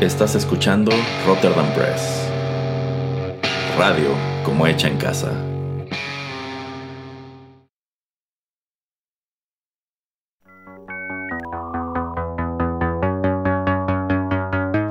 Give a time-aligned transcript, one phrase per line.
[0.00, 0.92] Estás escuchando
[1.26, 2.28] Rotterdam Press.
[3.78, 4.10] Radio
[4.44, 5.32] como hecha en casa.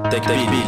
[0.10, 0.64] TechPili.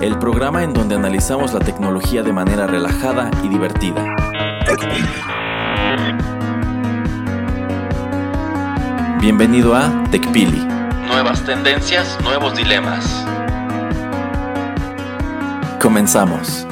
[0.00, 4.14] El programa en donde analizamos la tecnología de manera relajada y divertida.
[9.20, 10.79] Bienvenido a TechPili.
[11.10, 13.26] Nuevas tendencias, nuevos dilemas.
[15.80, 16.69] Comenzamos.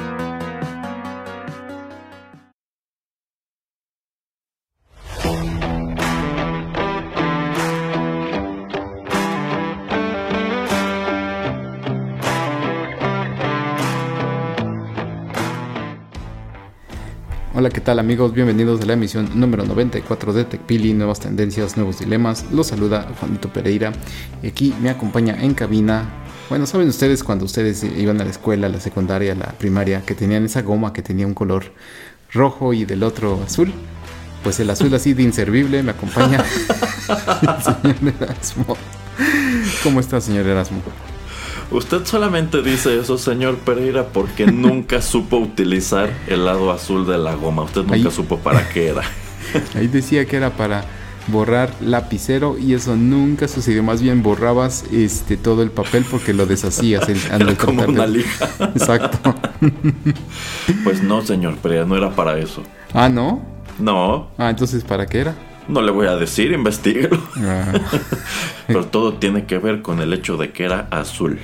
[17.68, 18.32] Hola, ¿qué tal amigos?
[18.32, 22.46] Bienvenidos a la emisión número 94 de TechPili, nuevas tendencias, nuevos dilemas.
[22.50, 23.92] Los saluda Juanito Pereira
[24.42, 26.08] y aquí me acompaña en cabina.
[26.48, 30.46] Bueno, saben ustedes cuando ustedes iban a la escuela, la secundaria, la primaria, que tenían
[30.46, 31.74] esa goma que tenía un color
[32.32, 33.70] rojo y del otro azul.
[34.42, 38.78] Pues el azul así de inservible me acompaña el señor Erasmo.
[39.82, 40.80] ¿Cómo está, señor Erasmo?
[41.70, 47.34] Usted solamente dice eso, señor Pereira, porque nunca supo utilizar el lado azul de la
[47.34, 47.62] goma.
[47.62, 49.02] Usted nunca Ahí- supo para qué era.
[49.74, 50.84] Ahí decía que era para
[51.26, 53.82] borrar lapicero y eso nunca sucedió.
[53.82, 57.06] Más bien borrabas este todo el papel porque lo deshacías.
[57.08, 58.48] en- al Era como una lija.
[58.74, 59.34] Exacto.
[60.84, 62.62] Pues no, señor Pereira, no era para eso.
[62.94, 63.42] Ah, ¿no?
[63.78, 65.34] No, Ah, entonces ¿para qué era?
[65.68, 67.22] no le voy a decir, investíguelo.
[67.36, 67.72] Ah,
[68.66, 71.38] Pero todo tiene que ver con el hecho de que era azul.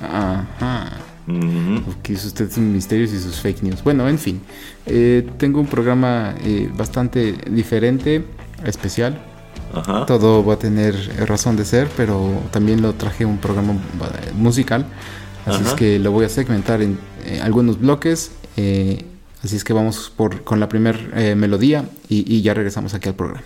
[0.00, 0.92] Ajá.
[1.26, 1.94] Ujú.
[2.02, 3.82] Que es usted sus misterios y sus fake news.
[3.82, 4.40] Bueno, en fin.
[4.86, 8.24] Eh, tengo un programa eh, bastante diferente,
[8.64, 9.18] especial.
[9.72, 10.06] Ajá.
[10.06, 10.94] Todo va a tener
[11.26, 14.86] razón de ser, pero también lo traje un programa eh, musical.
[15.46, 15.70] Así Ajá.
[15.70, 18.32] es que lo voy a segmentar en eh, algunos bloques.
[19.42, 20.98] así es que vamos por, con la primera
[21.34, 23.42] melodía y, y ya regresamos aquí al programa.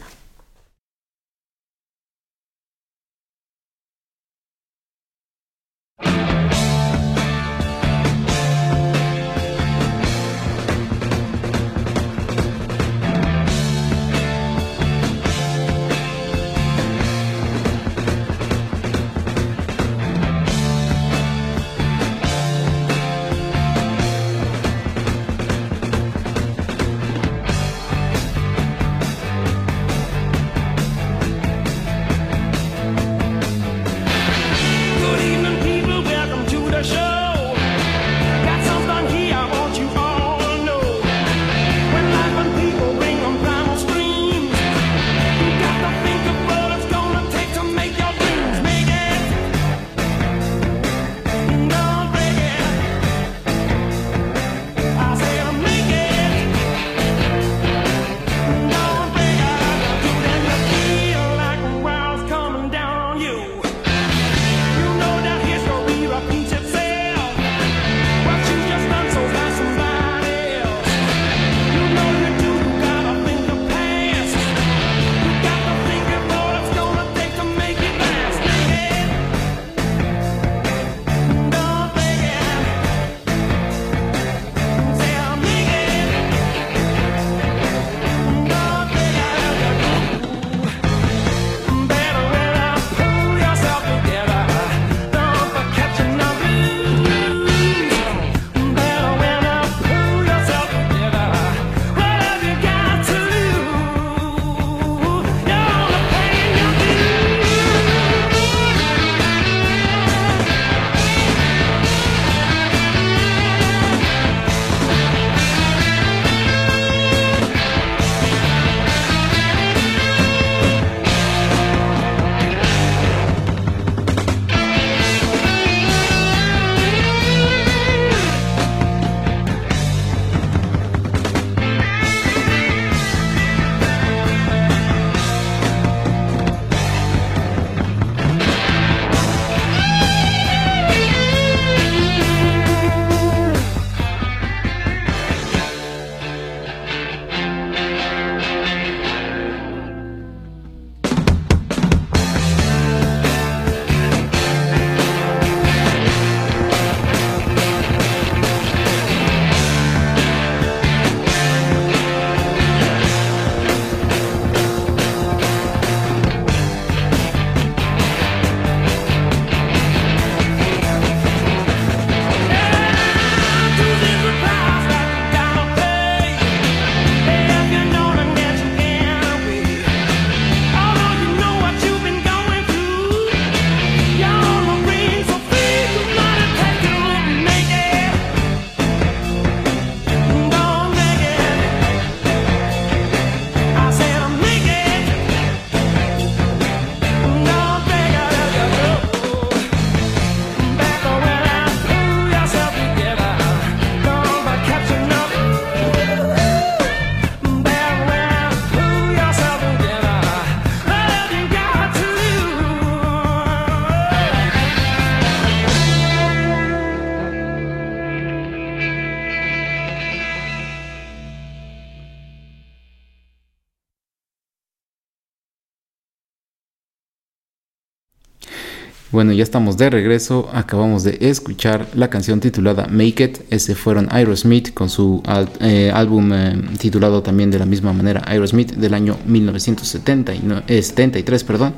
[229.18, 230.48] Bueno, ya estamos de regreso.
[230.52, 233.38] Acabamos de escuchar la canción titulada Make It.
[233.50, 235.24] Ese fueron Aerosmith con su
[235.60, 241.74] eh, álbum eh, titulado también de la misma manera Aerosmith del año 1973, perdón.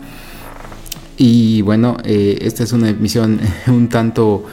[1.16, 4.44] Y bueno, esta es una emisión un tanto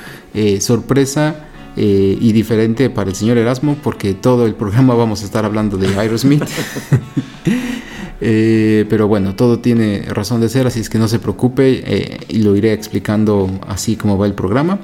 [0.61, 5.43] sorpresa eh, y diferente para el señor Erasmo porque todo el programa vamos a estar
[5.43, 6.45] hablando de Aerosmith.
[8.19, 12.19] Eh, pero bueno, todo tiene razón de ser, así es que no se preocupe eh,
[12.29, 14.79] y lo iré explicando así como va el programa.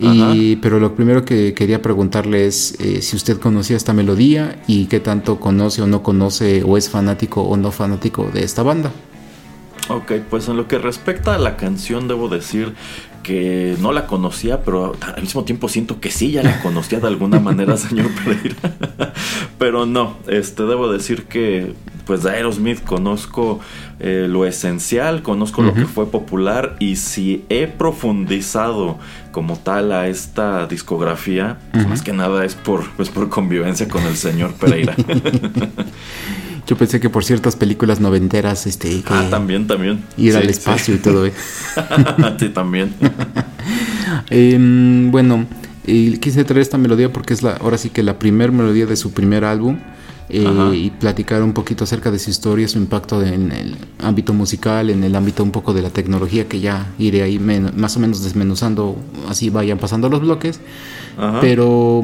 [0.00, 5.00] Y, pero lo primero que quería preguntarle es si usted conocía esta melodía y qué
[5.00, 8.90] tanto conoce o no conoce o es fanático o no fanático de esta banda.
[9.88, 12.74] Ok, pues en lo que respecta a la canción debo decir
[13.22, 17.08] que no la conocía, pero al mismo tiempo siento que sí, ya la conocía de
[17.08, 18.56] alguna manera, señor Pereira.
[19.58, 21.74] pero no, este, debo decir que
[22.06, 23.60] pues de Aerosmith conozco
[24.00, 28.98] eh, lo esencial, conozco lo que fue popular y si he profundizado
[29.32, 34.16] como tal a esta discografía, más que nada es por, pues, por convivencia con el
[34.16, 34.94] señor Pereira.
[36.66, 39.02] Yo pensé que por ciertas películas noventeras, este.
[39.06, 40.02] ah, también, también.
[40.16, 41.26] Ir al espacio y todo.
[41.26, 41.32] ¿eh?
[42.38, 42.94] sí, también.
[44.30, 45.46] Em, bueno,
[45.84, 49.12] quise traer esta melodía porque es la, ahora sí que la primera melodía de su
[49.12, 49.78] primer álbum.
[50.28, 54.88] Eh, y platicar un poquito acerca de su historia, su impacto en el ámbito musical,
[54.88, 58.24] en el ámbito un poco de la tecnología, que ya iré ahí más o menos
[58.24, 58.96] desmenuzando,
[59.28, 60.60] así vayan pasando los bloques.
[61.40, 62.02] Pero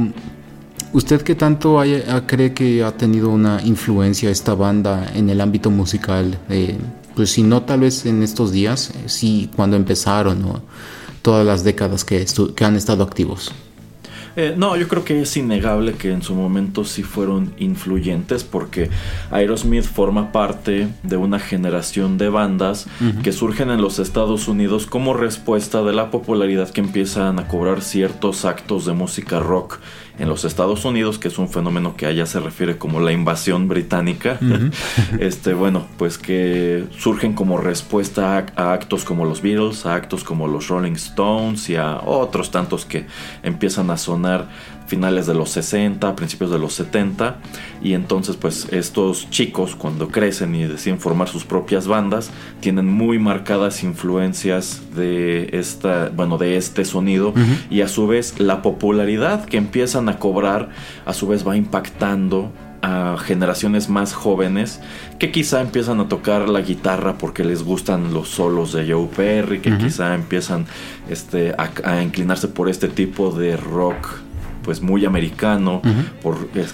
[0.93, 1.81] ¿Usted qué tanto
[2.26, 6.37] cree que ha tenido una influencia esta banda en el ámbito musical?
[6.49, 6.76] Eh,
[7.14, 10.62] pues si no tal vez en estos días, eh, sí cuando empezaron o
[11.23, 12.26] todas las décadas que,
[12.56, 13.52] que han estado activos.
[14.40, 18.88] Eh, no, yo creo que es innegable que en su momento sí fueron influyentes porque
[19.31, 22.87] Aerosmith forma parte de una generación de bandas
[23.22, 27.82] que surgen en los Estados Unidos como respuesta de la popularidad que empiezan a cobrar
[27.82, 29.78] ciertos actos de música rock
[30.20, 33.69] en los Estados Unidos, que es un fenómeno que allá se refiere como la invasión
[33.69, 34.38] británica,
[35.19, 40.46] este, bueno, pues que surgen como respuesta a, actos como los Beatles, a actos como
[40.46, 43.06] los Rolling Stones y a otros tantos que
[43.43, 44.49] empiezan a sonar
[44.90, 47.37] finales de los 60, principios de los 70
[47.81, 53.20] y entonces pues estos chicos cuando crecen y deciden formar sus propias bandas tienen muy
[53.20, 57.32] marcadas influencias de esta, bueno, de este sonido
[57.70, 60.70] y a su vez la popularidad que empiezan a cobrar
[61.06, 64.80] a su vez va impactando a generaciones más jóvenes
[65.20, 69.61] que quizá empiezan a tocar la guitarra porque les gustan los solos de Joe Perry,
[69.61, 70.66] que quizá empiezan
[71.09, 74.29] este, a, inclinarse por este tipo de rock
[74.62, 75.83] pues muy americano,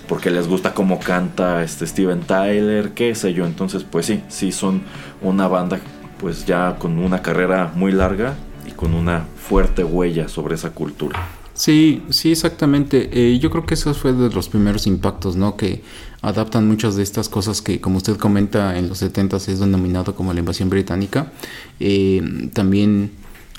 [0.09, 3.47] porque les gusta cómo canta este Steven Tyler, qué sé yo.
[3.47, 4.83] Entonces, pues sí, sí son
[5.23, 5.79] una banda
[6.19, 8.35] pues ya con una carrera muy larga
[8.67, 11.29] y con una fuerte huella sobre esa cultura.
[11.55, 13.09] Sí, sí, exactamente.
[13.13, 15.57] Eh, yo creo que eso fue de los primeros impactos, ¿no?
[15.57, 15.83] Que
[16.21, 20.15] adaptan muchas de estas cosas que, como usted comenta, en los 70 s es denominado
[20.15, 21.33] como la invasión británica.
[21.81, 23.11] Eh, también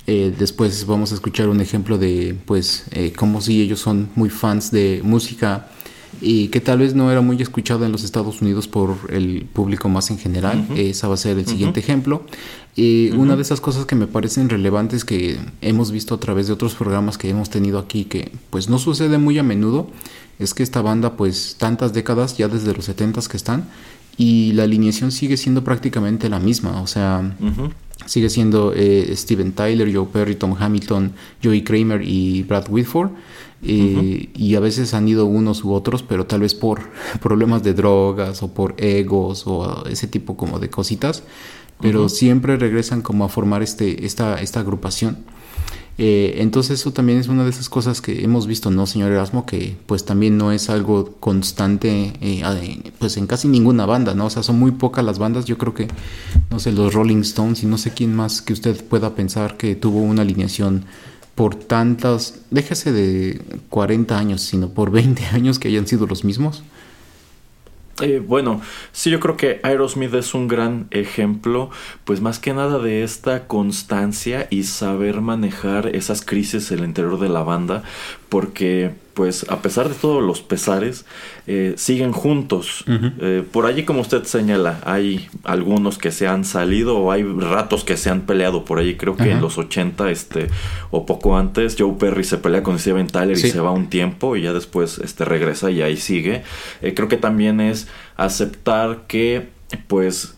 [0.07, 4.29] eh, después vamos a escuchar un ejemplo de, pues, eh, como si ellos son muy
[4.29, 5.67] fans de música
[6.21, 9.89] y que tal vez no era muy escuchada en los Estados Unidos por el público
[9.89, 10.65] más en general.
[10.75, 12.23] Esa va a ser el siguiente ejemplo.
[12.75, 16.53] Y una de esas cosas que me parecen relevantes que hemos visto a través de
[16.53, 19.87] otros programas que hemos tenido aquí, que pues no sucede muy a menudo,
[20.39, 23.67] es que esta banda, pues tantas décadas, ya desde los 70 que están,
[24.15, 26.81] y la alineación sigue siendo prácticamente la misma.
[26.81, 27.35] O sea,
[28.07, 33.11] sigue siendo eh, Steven Tyler, Joe Perry, Tom Hamilton, Joey Kramer y Brad Whitford.
[33.63, 36.81] Eh, y a veces han ido unos u otros, pero tal vez por
[37.21, 41.23] problemas de drogas o por egos o ese tipo como de cositas.
[41.79, 45.17] Pero siempre regresan como a formar este, esta, esta agrupación.
[45.99, 49.45] Eh, entonces eso también es una de esas cosas que hemos visto, ¿no, señor Erasmo?
[49.45, 52.43] Que pues también no es algo constante eh,
[52.99, 54.27] pues en casi ninguna banda, ¿no?
[54.27, 55.87] O sea, son muy pocas las bandas, yo creo que,
[56.51, 59.75] no sé, los Rolling Stones y no sé quién más que usted pueda pensar que
[59.75, 60.85] tuvo una alineación
[61.33, 66.63] por tantas, déjese de 40 años, sino por 20 años que hayan sido los mismos.
[67.99, 68.61] Eh, bueno,
[68.91, 71.71] sí, yo creo que Aerosmith es un gran ejemplo,
[72.03, 77.19] pues más que nada de esta constancia y saber manejar esas crisis en el interior
[77.19, 77.81] de la banda,
[78.29, 81.03] porque pues a pesar de todos los pesares,
[81.47, 82.85] eh, siguen juntos.
[82.87, 87.83] Eh, por allí, como usted señala, hay algunos que se han salido o hay ratos
[87.83, 88.95] que se han peleado por allí.
[88.95, 90.49] Creo que en los 80 este,
[90.91, 94.35] o poco antes, Joe Perry se pelea con Steven Tyler y se va un tiempo
[94.35, 96.43] y ya después este, regresa y ahí sigue.
[96.83, 99.49] Eh, creo que también es aceptar que,
[99.87, 100.37] pues,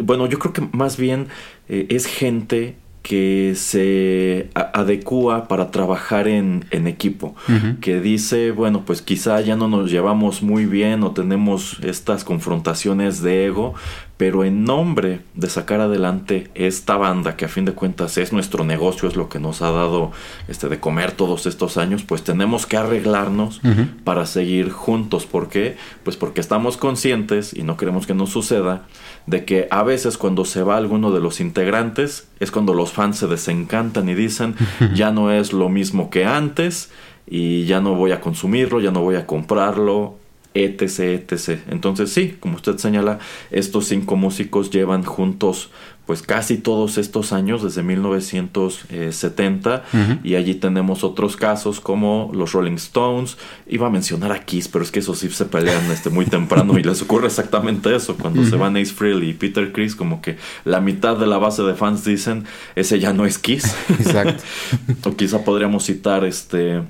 [0.00, 1.28] bueno, yo creo que más bien
[1.68, 2.74] es gente
[3.06, 7.36] que se adecua para trabajar en, equipo,
[7.80, 13.22] que dice, bueno, pues quizá ya no nos llevamos muy bien o tenemos estas confrontaciones
[13.22, 13.74] de ego,
[14.16, 18.64] pero en nombre de sacar adelante esta banda que a fin de cuentas es nuestro
[18.64, 20.10] negocio, es lo que nos ha dado
[20.48, 23.60] este de comer todos estos años, pues tenemos que arreglarnos
[24.02, 25.26] para seguir juntos.
[25.26, 25.76] ¿Por qué?
[26.02, 28.86] Pues porque estamos conscientes y no queremos que nos suceda
[29.26, 33.18] de que a veces cuando se va alguno de los integrantes es cuando los fans
[33.18, 34.54] se desencantan y dicen
[34.94, 36.90] ya no es lo mismo que antes
[37.26, 40.14] y ya no voy a consumirlo, ya no voy a comprarlo,
[40.54, 41.60] etc, etc.
[41.68, 43.18] Entonces sí, como usted señala,
[43.50, 45.70] estos cinco músicos llevan juntos
[46.06, 49.84] pues casi todos estos años, desde 1970,
[50.22, 53.36] y allí tenemos otros casos como los Rolling Stones,
[53.66, 56.78] iba a mencionar a Kiss, pero es que esos sí se pelean este, muy temprano
[56.78, 60.36] y les ocurre exactamente eso, cuando se van Ace Frehley y Peter Chris, como que
[60.64, 62.44] la mitad de la base de fans dicen,
[62.76, 63.74] ese ya no es Kiss.
[63.88, 64.42] Exacto.
[65.04, 66.82] o quizá podríamos citar este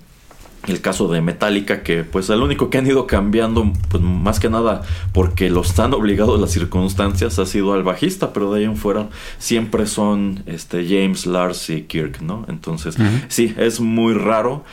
[0.66, 4.50] el caso de Metallica, que pues el único que han ido cambiando, pues más que
[4.50, 4.82] nada
[5.12, 9.08] porque los han obligado las circunstancias, ha sido al bajista, pero de ahí en fuera
[9.38, 12.44] siempre son este, James, Lars y Kirk, ¿no?
[12.48, 12.96] Entonces,
[13.28, 14.64] sí, es muy raro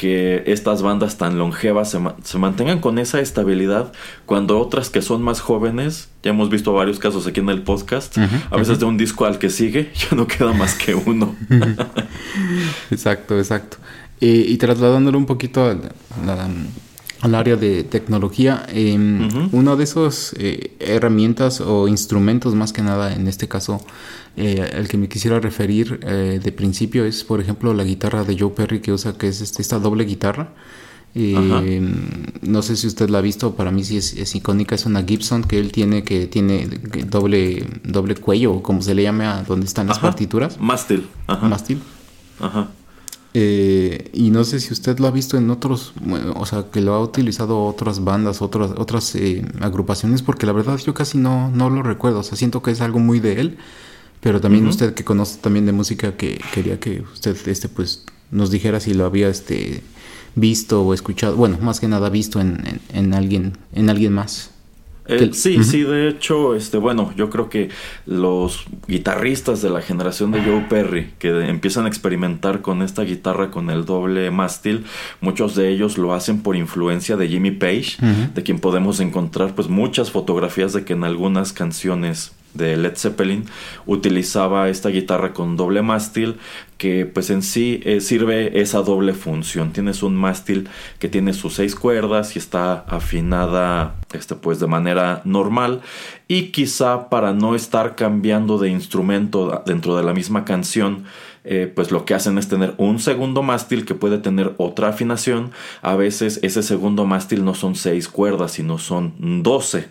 [0.00, 3.92] que estas bandas tan longevas se, mantengan con esa estabilidad
[4.24, 8.16] cuando otras que son más jóvenes, ya hemos visto varios casos aquí en el podcast,
[8.16, 11.36] a veces de un disco al que sigue ya no queda más que uno.
[12.90, 13.76] exacto, exacto.
[14.20, 21.62] Eh, y trasladándolo un poquito al, área de tecnología, em, una de esas eh, herramientas
[21.62, 23.80] o instrumentos más que nada, en este caso,
[24.36, 28.50] eh, al que me quisiera referir de principio es, por ejemplo, la guitarra de Joe
[28.50, 30.52] Perry que usa, que es este, esta doble guitarra.
[31.14, 35.02] Em, no sé si usted la ha visto, para mí sí es, icónica, es una
[35.02, 36.68] Gibson que él tiene que tiene
[37.06, 40.60] doble doble cuello, como se le llama, donde están las partituras.
[40.60, 41.08] Mástil.
[41.26, 41.80] Mástil.
[42.38, 42.68] Ajá.
[43.32, 45.92] Eh, y no sé si usted lo ha visto en otros,
[46.34, 50.78] o sea, que lo ha utilizado otras bandas, otras, otras eh, agrupaciones, porque la verdad
[50.78, 53.58] yo casi no, no lo recuerdo, o sea, siento que es algo muy de él,
[54.20, 58.50] pero también usted que conoce también de música, que quería que usted, este, pues, nos
[58.50, 59.82] dijera si lo había, este,
[60.34, 64.50] visto o escuchado, bueno, más que nada visto en, en alguien, en alguien más.
[65.10, 67.68] Eh, sí, sí, de hecho, este, bueno, yo creo que
[68.06, 73.50] los guitarristas de la generación de Joe Perry que empiezan a experimentar con esta guitarra
[73.50, 74.84] con el doble mástil,
[75.20, 77.96] muchos de ellos lo hacen por influencia de Jimmy Page,
[78.34, 83.44] de quien podemos encontrar pues muchas fotografías de que en algunas canciones de Led Zeppelin
[83.86, 86.36] utilizaba esta guitarra con doble mástil
[86.78, 89.72] que pues en sí eh, sirve esa doble función.
[89.72, 95.20] Tienes un mástil que tiene sus seis cuerdas y está afinada este pues de manera
[95.24, 95.82] normal.
[96.26, 101.04] Y quizá para no estar cambiando de instrumento dentro de la misma canción
[101.44, 105.52] eh, pues lo que hacen es tener un segundo mástil que puede tener otra afinación.
[105.82, 109.88] A veces ese segundo mástil no son seis cuerdas, sino son doce.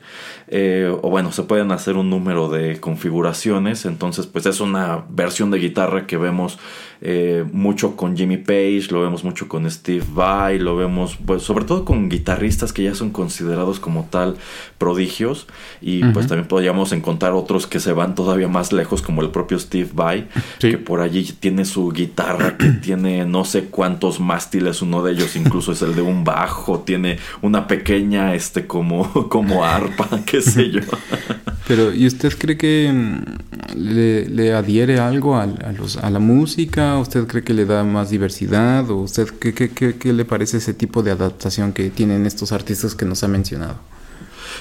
[0.47, 3.85] Eh, o bueno, se pueden hacer un número de configuraciones.
[3.85, 6.59] Entonces, pues es una versión de guitarra que vemos
[7.01, 11.65] eh, mucho con Jimmy Page, lo vemos mucho con Steve Vai, lo vemos pues, sobre
[11.65, 14.35] todo con guitarristas que ya son considerados como tal
[14.77, 15.47] prodigios
[15.81, 19.59] y pues también podríamos encontrar otros que se van todavía más lejos como el propio
[19.59, 20.27] Steve Vai,
[20.59, 25.35] que por allí tiene su guitarra que tiene no sé cuántos mástiles, uno de ellos
[25.35, 30.69] incluso es el de un bajo, tiene una pequeña este como, como arpa, qué sé
[30.69, 30.81] yo.
[31.67, 36.88] Pero, ¿y usted cree que mm, le, adhiere algo a, los, a, la música?
[36.97, 38.89] ¿Usted cree que le da más diversidad?
[38.89, 42.95] ¿O usted qué, qué, qué le parece ese tipo de adaptación que tienen estos artistas
[42.95, 43.75] que nos ha mencionado?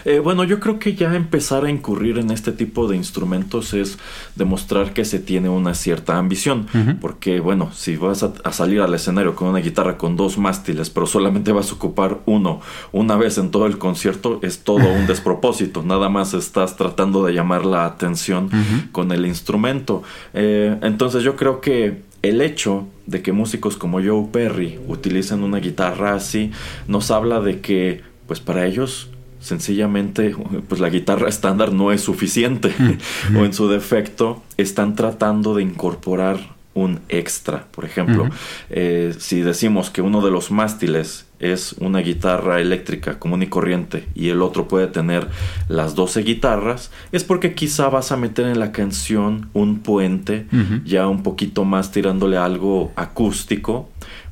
[0.04, 3.99] Eh, bueno, yo creo que ya empezar a incurrir en este tipo de instrumentos es
[4.37, 6.66] demostrar que se tiene una cierta ambición.
[7.00, 11.06] Porque, bueno, si vas a, salir al escenario con una guitarra con dos mástiles, pero
[11.06, 12.61] solamente vas a ocupar uno
[12.92, 15.82] una vez en todo el concierto, es todo un despropósito.
[15.82, 18.50] Nada más estás tratando de llamar la atención
[18.92, 20.02] con el instrumento.
[20.35, 25.58] Eh, entonces yo creo que el hecho de que músicos como Joe Perry utilicen una
[25.58, 26.50] guitarra así
[26.87, 29.08] nos habla de que pues para ellos
[29.40, 30.34] sencillamente
[30.68, 32.75] pues la guitarra estándar no es suficiente.
[33.37, 37.66] O en su defecto están tratando de incorporar un extra.
[37.70, 38.28] Por ejemplo
[38.70, 44.07] eh, si decimos que uno de los mástiles es una guitarra eléctrica común y corriente
[44.14, 45.28] y el otro puede tener
[45.68, 50.47] las 12 guitarras es porque quizá vas a meter en la canción un puente
[50.85, 53.88] ya un poquito más tirándole algo acústico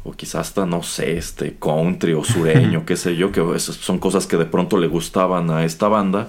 [0.06, 4.26] o quizás hasta, no sé, este country o sureño, qué sé yo, que son cosas
[4.26, 6.28] que de pronto le gustaban a esta banda,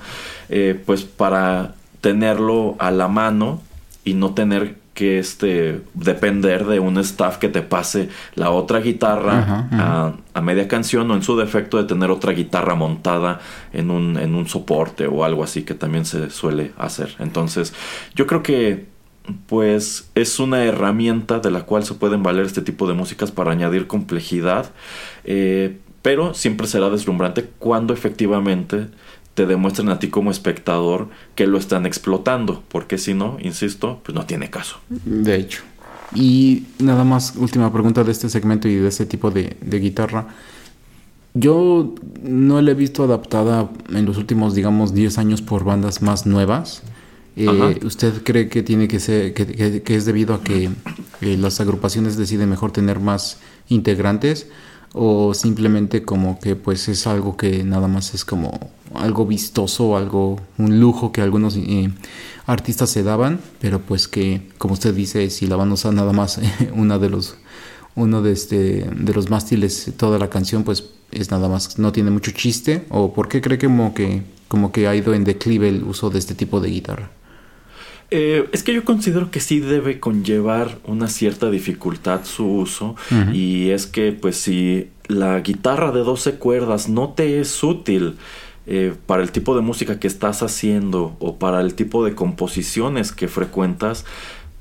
[0.50, 3.62] eh, pues para tenerlo a la mano
[4.04, 9.68] y no tener que este depender de un staff que te pase la otra guitarra
[10.34, 13.40] A, media canción o en su defecto de tener otra guitarra montada
[13.74, 17.16] en un, en un soporte o algo así que también se suele hacer.
[17.20, 17.76] Entonces
[18.16, 18.88] yo creo que
[19.46, 23.52] pues es una herramienta de la cual se pueden valer este tipo de músicas para
[23.52, 24.72] añadir complejidad,
[25.26, 28.88] eh, pero siempre será deslumbrante cuando efectivamente
[29.38, 34.16] te demuestren a ti como espectador que lo están explotando, porque si no, insisto, pues
[34.16, 34.80] no tiene caso.
[34.90, 35.62] De hecho.
[36.16, 40.30] Y nada más, última pregunta de este segmento y de este tipo de, guitarra.
[41.36, 46.26] Yo no la he visto adaptada en los últimos, digamos, 10 años por bandas más
[46.26, 46.82] nuevas.
[47.36, 50.72] Eh, ¿Usted cree que tiene que ser, que, es debido a que
[51.22, 53.38] eh, las agrupaciones deciden mejor tener más
[53.70, 54.48] integrantes?
[54.98, 58.60] O simplemente como que pues es algo que nada más es como
[58.94, 61.92] algo vistoso, algo, un lujo que algunos eh,
[62.46, 66.14] artistas se daban, pero pues que como usted dice, si la van a usar nada
[66.14, 66.40] más
[66.74, 67.36] una de los
[67.96, 72.12] uno de este de los mástiles toda la canción pues es nada más no tiene
[72.12, 75.84] mucho chiste o por qué cree como que como que ha ido en declive el
[75.84, 77.10] uso de este tipo de guitarra
[78.10, 82.96] eh, es que yo considero que sí debe conllevar una cierta dificultad su uso.
[83.34, 88.16] Y es que pues si la guitarra de 12 cuerdas no te es útil
[88.66, 93.12] eh, para el tipo de música que estás haciendo o para el tipo de composiciones
[93.12, 94.06] que frecuentas,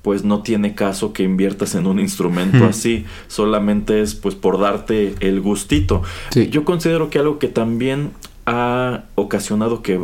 [0.03, 5.17] pues no tiene caso que inviertas en un instrumento así, solamente es pues por darte
[5.21, 6.03] el gustito.
[6.51, 8.11] Yo considero que algo que también
[8.47, 10.01] ha ocasionado que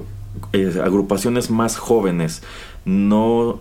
[0.52, 2.42] eh, agrupaciones más jóvenes
[2.84, 3.60] no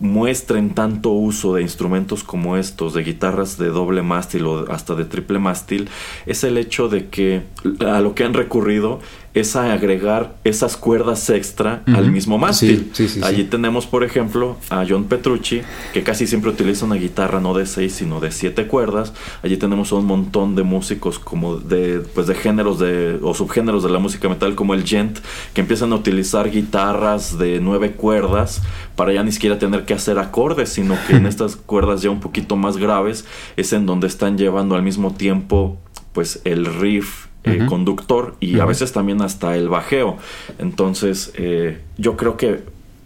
[0.00, 5.04] muestren tanto uso de instrumentos como estos, de guitarras de doble mástil o hasta de
[5.04, 5.88] triple mástil,
[6.26, 7.42] es el hecho de que
[7.84, 9.00] a lo que han recurrido
[9.40, 12.92] es a agregar esas cuerdas extra al mismo mástil.
[13.22, 17.66] Allí tenemos, por ejemplo, a John Petrucci, que casi siempre utiliza una guitarra no de
[17.66, 19.12] seis, sino de siete cuerdas.
[19.42, 23.90] Allí tenemos un montón de músicos como de, pues de géneros de, o subgéneros de
[23.90, 25.18] la música metal, como el gent,
[25.54, 28.62] que empiezan a utilizar guitarras de nueve cuerdas
[28.96, 32.20] para ya ni siquiera tener que hacer acordes, sino que en estas cuerdas ya un
[32.20, 33.24] poquito más graves
[33.56, 35.78] es en donde están llevando al mismo tiempo
[36.12, 40.16] pues el riff eh, conductor y a veces también hasta el bajeo.
[40.58, 42.62] Entonces, eh, yo creo que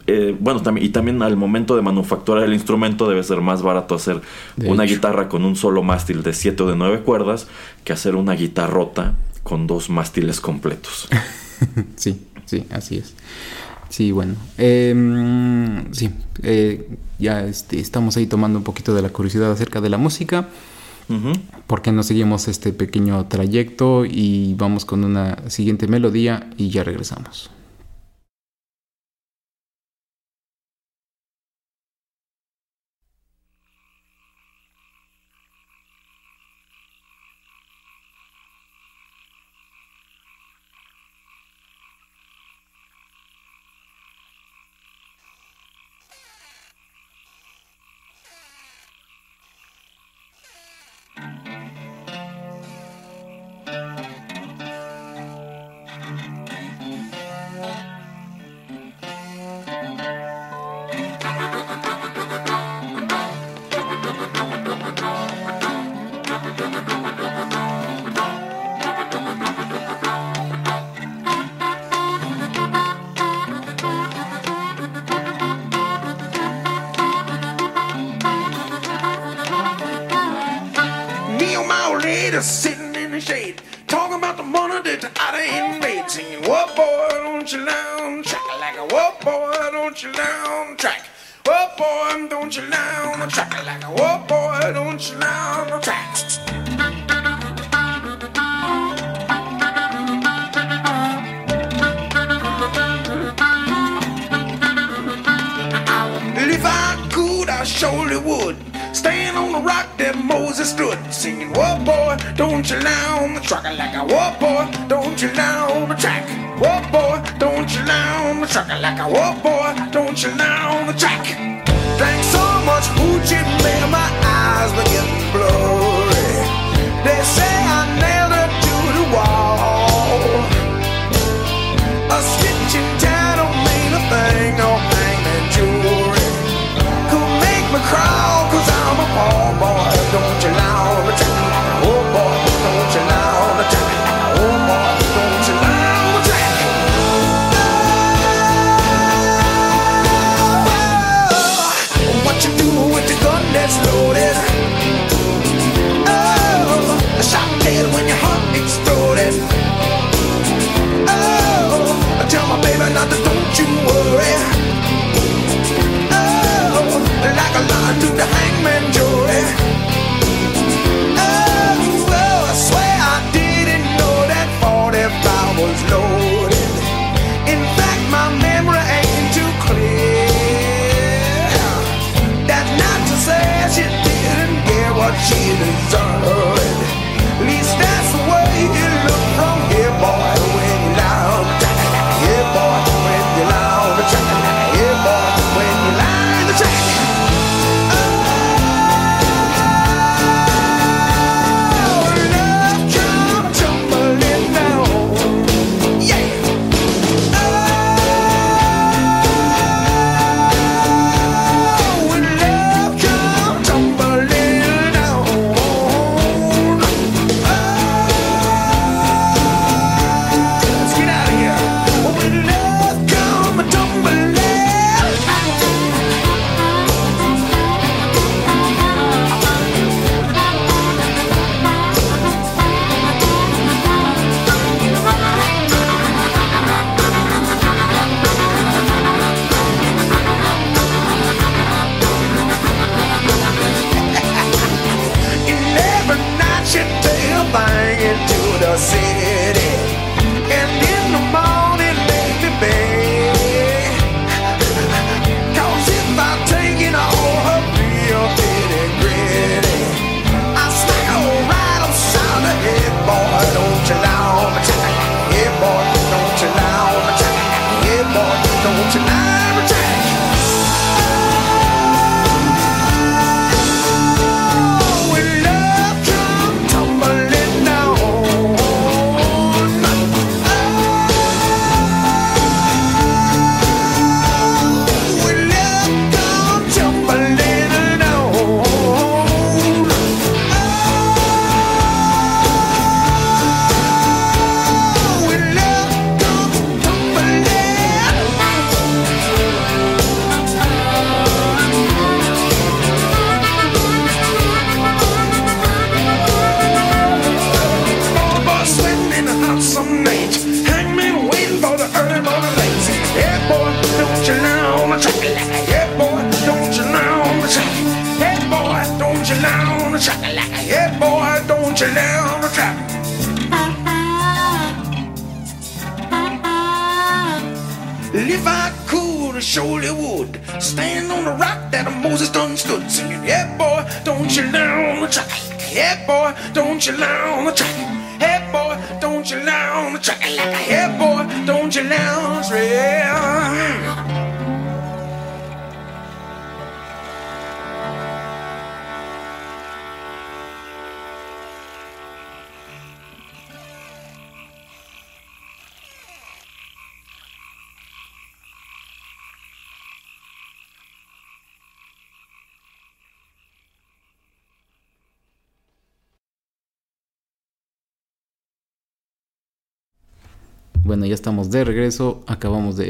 [0.08, 3.94] eh, bueno, también, y también al momento de manufacturar el instrumento debe ser más barato
[3.94, 4.20] hacer
[4.56, 7.46] una guitarra con un solo mástil de 7 o de 9 cuerdas
[7.84, 11.08] que hacer una guitarrota con dos mástiles completos.
[11.96, 13.14] sí, sí, así es.
[13.90, 14.34] Sí, bueno.
[14.58, 16.10] Em, sí,
[17.18, 20.48] ya este, estamos ahí tomando un poquito de la curiosidad acerca de la música.
[21.66, 27.50] Porque no seguimos este pequeño trayecto y vamos con una siguiente melodía y ya regresamos.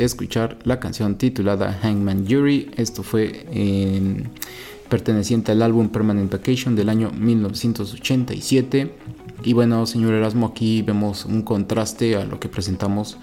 [0.05, 2.71] Escuchar la canción titulada Hangman Jury.
[2.77, 3.47] Esto fue
[4.89, 8.93] perteneciente al álbum Permanent Vacation del año 1987.
[9.45, 13.17] Y bueno, señor Erasmo, aquí vemos un contraste a lo que presentamos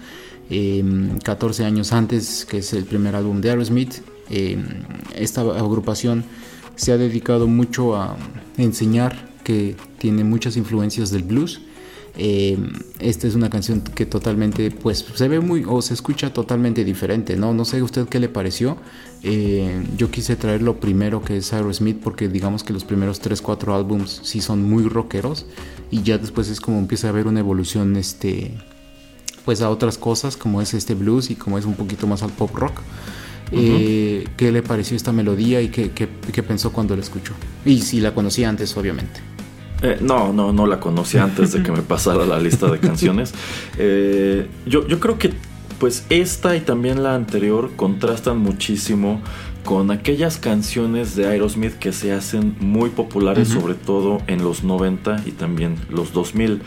[0.48, 4.02] 14 em, años antes, que es el primer álbum de Aerosmith.
[4.28, 4.64] Em,
[5.14, 6.24] esta agrupación
[6.74, 8.16] se ha dedicado mucho a
[8.56, 11.60] enseñar que tiene muchas influencias del blues
[12.22, 12.58] eh,
[12.98, 17.34] esta es una canción que totalmente, pues se ve muy o se escucha totalmente diferente,
[17.34, 17.54] ¿no?
[17.54, 18.76] No sé usted qué le pareció.
[19.22, 23.74] Eh, yo quise traer lo primero que es Aerosmith porque digamos que los primeros 3-4
[23.74, 25.46] álbums sí son muy rockeros
[25.90, 28.52] y ya después es como empieza a haber una evolución, este,
[29.46, 32.32] pues a otras cosas como es este blues y como es un poquito más al
[32.32, 32.82] pop rock.
[33.50, 37.32] Eh, ¿Qué le pareció esta melodía y qué, qué pensó cuando la escuchó?
[37.64, 39.20] Y si la conocía antes, obviamente.
[39.82, 43.32] Eh, no, no, no la conocí antes de que me pasara la lista de canciones.
[43.78, 45.32] Eh, yo, yo creo que
[45.78, 49.22] pues esta y también la anterior contrastan muchísimo
[49.64, 55.22] con aquellas canciones de Aerosmith que se hacen muy populares, sobre todo en los 90
[55.26, 56.60] y también los 2000.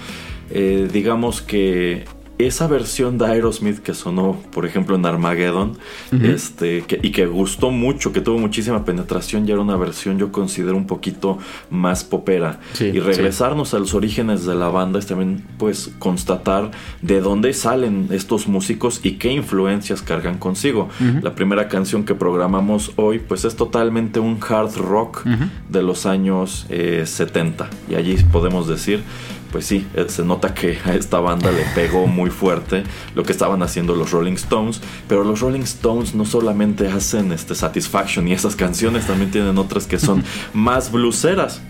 [0.50, 2.06] Eh, digamos que
[2.40, 5.78] esa versión de Aerosmith que sonó, por ejemplo, en Armageddon,
[6.24, 10.76] este, y que gustó mucho, que tuvo muchísima penetración, ya era una versión, yo considero,
[10.76, 11.38] un poquito
[11.70, 12.60] más popera.
[12.80, 18.08] y regresarnos a los orígenes de la banda es también, pues, constatar de dónde salen
[18.12, 20.90] estos músicos y qué influencias cargan consigo.
[21.22, 25.24] La primera canción que programamos hoy, pues, es totalmente un hard rock
[25.70, 27.66] de los años 70.
[27.66, 29.04] Eh, y allí podemos decir
[29.54, 32.82] pues sí, eh, se nota que a esta banda le pegó muy fuerte
[33.14, 37.54] lo que estaban haciendo los Rolling Stones, pero los Rolling Stones no solamente hacen este
[37.54, 40.24] Satisfaction y esas canciones, también tienen otras que son
[40.56, 41.62] más bluseras.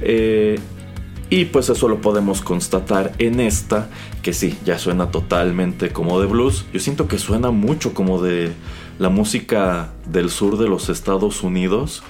[0.00, 0.58] Eh,
[1.30, 3.88] y pues eso lo podemos constatar en esta,
[4.20, 6.66] que sí, ya suena totalmente como de blues.
[6.72, 8.50] Yo siento que suena mucho como de
[8.98, 12.02] la música del sur de los Estados Unidos.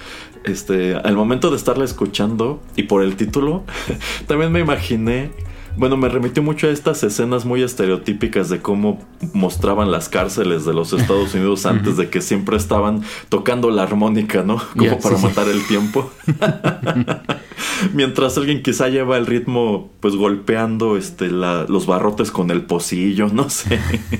[0.43, 3.63] Este, al momento de estarla escuchando y por el título,
[4.27, 5.31] también me imaginé
[5.79, 8.99] bueno, me remitió mucho a estas escenas muy estereotípicas de cómo
[9.33, 14.43] mostraban las cárceles de los Estados Unidos antes de que siempre estaban tocando la armónica,
[14.43, 14.61] ¿no?
[14.77, 16.11] Como para matar el tiempo.
[17.93, 23.49] Mientras alguien quizá lleva el ritmo, pues golpeando este, los barrotes con el pocillo, no
[23.49, 23.79] sé.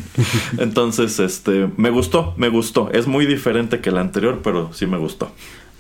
[0.60, 2.90] Entonces, este, me gustó, me gustó.
[2.94, 5.32] Es muy diferente que la anterior, pero sí me gustó.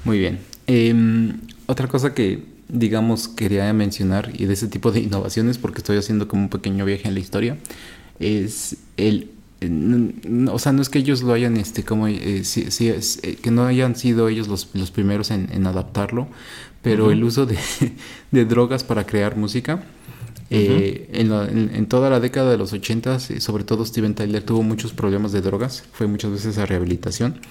[0.03, 0.39] Muy bien.
[0.67, 5.97] Em, otra cosa que digamos, quería mencionar, y de ese tipo de innovaciones, porque estoy
[5.97, 7.57] haciendo como un pequeño viaje en la historia,
[8.19, 9.31] es el...
[10.49, 13.97] O sea, no es que ellos lo hayan, este, como, eh, eh, que no hayan
[13.97, 16.29] sido ellos los, los primeros en, adaptarlo,
[16.81, 17.57] pero el uso de,
[18.31, 19.83] de, drogas para crear música,
[20.49, 21.31] eh, en,
[21.75, 25.41] en, toda la década de los 80, sobre todo Steven Tyler tuvo muchos problemas de
[25.41, 27.41] drogas, fue muchas veces a rehabilitación.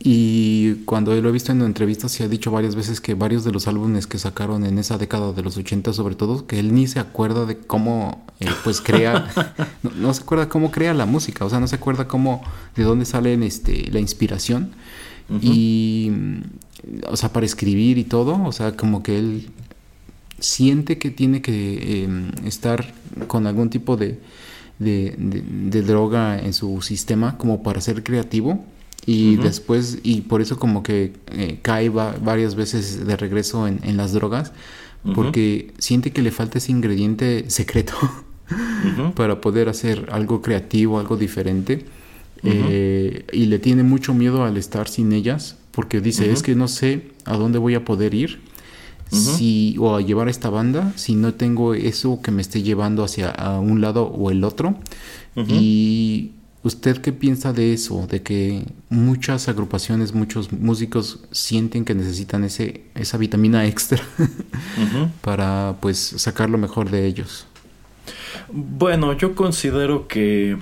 [0.00, 3.50] Y cuando lo he visto en entrevistas, se ha dicho varias veces que varios de
[3.50, 6.86] los álbumes que sacaron en esa década de los 80, sobre todo, que él ni
[6.86, 9.28] se acuerda de cómo, eh, pues crea,
[9.96, 12.42] no, se acuerda cómo crea la música, o sea, no se acuerda cómo,
[12.76, 14.70] de dónde sale este, la inspiración.
[15.42, 16.10] Y,
[17.06, 19.50] o sea, para escribir y todo, o sea, como que él
[20.38, 22.94] siente que tiene que em, estar
[23.26, 24.20] con algún tipo de,
[24.78, 28.64] de, de droga en su sistema como para ser creativo
[29.10, 34.12] y después, y por eso como que eh, cae varias veces de regreso en, las
[34.12, 34.52] drogas,
[35.14, 37.94] porque siente que le falta ese ingrediente secreto
[39.14, 41.86] para poder hacer algo creativo, algo diferente.
[42.42, 46.68] Eh, y le tiene mucho miedo al estar sin ellas, porque dice, es que no
[46.68, 48.40] sé a dónde voy a poder ir.
[49.10, 53.02] Si, o a llevar a esta banda si no tengo eso que me esté llevando
[53.02, 54.78] hacia un lado o el otro
[55.34, 56.32] y
[56.64, 58.06] ¿Usted qué piensa de eso?
[58.06, 64.02] De que muchas agrupaciones, muchos músicos sienten que necesitan ese, esa vitamina extra
[65.20, 67.46] para pues sacar lo mejor de ellos.
[68.48, 70.58] Bueno, yo considero que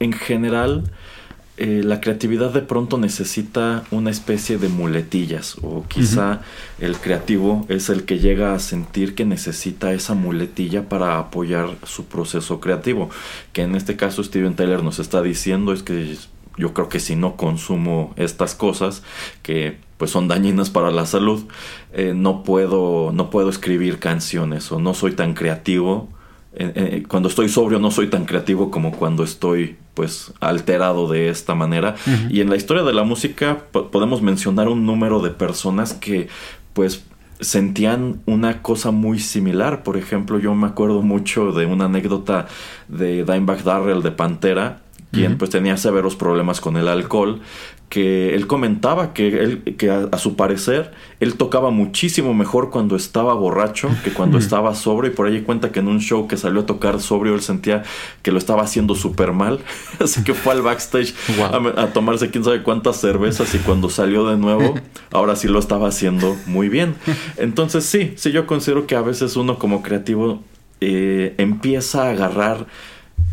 [0.00, 0.90] en general
[1.58, 6.42] eh, la creatividad de pronto necesita una especie de muletillas o quizá
[6.78, 12.06] el creativo es el que llega a sentir que necesita esa muletilla para apoyar su
[12.06, 13.08] proceso creativo,
[13.54, 16.16] que en este caso Steven Tyler nos está diciendo es que
[16.58, 19.02] yo creo que si no consumo estas cosas
[19.42, 21.44] que pues son dañinas para la salud,
[21.94, 26.10] eh, no puedo no puedo escribir canciones o no soy tan creativo
[26.58, 31.54] eh, cuando estoy sobrio no soy tan creativo como cuando estoy pues alterado de esta
[31.54, 31.94] manera.
[32.30, 36.28] Y en la historia de la música podemos mencionar un número de personas que
[36.72, 37.04] pues
[37.40, 39.82] sentían una cosa muy similar.
[39.82, 42.46] Por ejemplo yo me acuerdo mucho de una anécdota
[42.88, 44.82] de Dimebag Darrell de Pantera
[45.16, 47.40] quien pues tenía severos problemas con el alcohol
[47.88, 53.32] que él comentaba que, él, que a, su parecer él tocaba muchísimo mejor cuando estaba
[53.34, 56.62] borracho que cuando estaba sobrio y por ahí cuenta que en un show que salió
[56.62, 57.84] a tocar sobrio él sentía
[58.22, 59.60] que lo estaba haciendo súper mal
[60.00, 61.14] así que fue al backstage
[61.76, 64.74] a, tomarse quién sabe cuántas cervezas y cuando salió de nuevo
[65.12, 66.94] ahora sí lo estaba haciendo muy bien.
[67.36, 70.42] Entonces sí, sí yo considero que a veces uno como creativo
[70.80, 72.66] eh, empieza a agarrar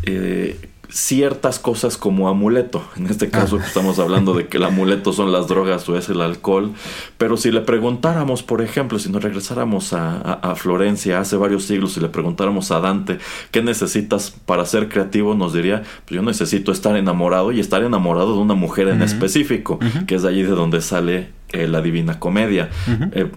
[0.04, 2.84] eh, ciertas cosas como amuleto.
[2.96, 3.64] En este caso ah.
[3.66, 6.72] estamos hablando de que el amuleto son las drogas o es el alcohol.
[7.18, 12.00] Pero si le preguntáramos, por ejemplo, si nos regresáramos a, Florencia hace varios siglos y
[12.00, 13.18] le preguntáramos a Dante
[13.50, 18.34] qué necesitas para ser creativo, nos diría, pues yo necesito estar enamorado y estar enamorado
[18.34, 22.20] de una mujer en específico, que es de allí de donde sale eh, la Divina
[22.20, 22.70] Comedia.
[23.12, 23.30] Eh,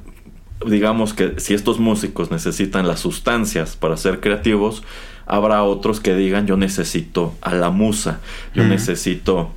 [0.66, 4.84] digamos que si estos músicos necesitan las sustancias para ser creativos,
[5.28, 8.20] habrá otros que digan yo necesito a la musa,
[8.54, 9.52] yo necesito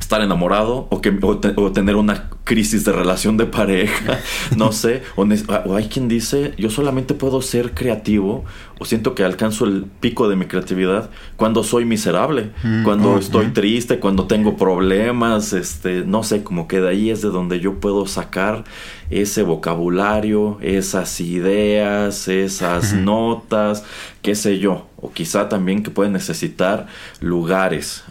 [0.00, 4.20] estar enamorado o, que, o, tener una crisis de relación de pareja,
[4.56, 5.26] no sé, o,
[5.74, 8.44] hay quien dice yo solamente puedo ser creativo
[8.78, 13.46] o siento que alcanzo el pico de mi creatividad cuando soy miserable, mm, cuando estoy
[13.48, 17.80] triste, cuando tengo problemas, este, no sé, como que de ahí es de donde yo
[17.80, 18.64] puedo sacar
[19.08, 23.84] ese vocabulario, esas ideas, esas notas,
[24.20, 26.86] qué sé yo, o quizá también que puede necesitar
[27.20, 28.04] lugares,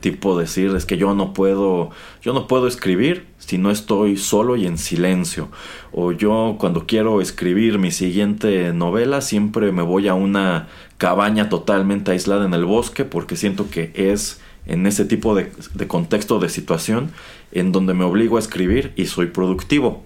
[0.00, 1.90] tipo decir es que yo no puedo,
[2.22, 5.50] yo no puedo escribir si no estoy solo y en silencio.
[5.92, 12.12] O yo cuando quiero escribir mi siguiente novela siempre me voy a una cabaña totalmente
[12.12, 15.50] aislada en el bosque porque siento que es en ese tipo de
[15.88, 17.10] contexto de situación
[17.50, 20.04] en donde me obligo a escribir y soy productivo.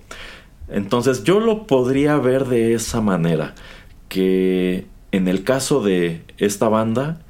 [0.68, 3.54] Entonces yo lo podría ver de esa manera,
[4.08, 7.20] que en el caso de esta banda,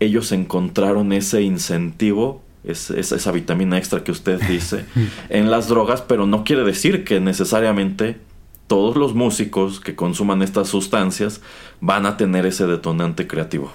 [0.00, 4.84] ellos encontraron ese incentivo, esa vitamina extra que usted dice,
[5.28, 8.18] en las drogas, pero no quiere decir que necesariamente
[8.66, 11.40] todos los músicos que consuman estas sustancias
[11.80, 13.72] van a tener ese detonante creativo.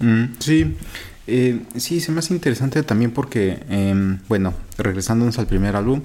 [0.00, 0.74] Mm, sí,
[1.26, 6.02] eh, sí, se me hace interesante también porque, em, bueno, regresándonos al primer álbum,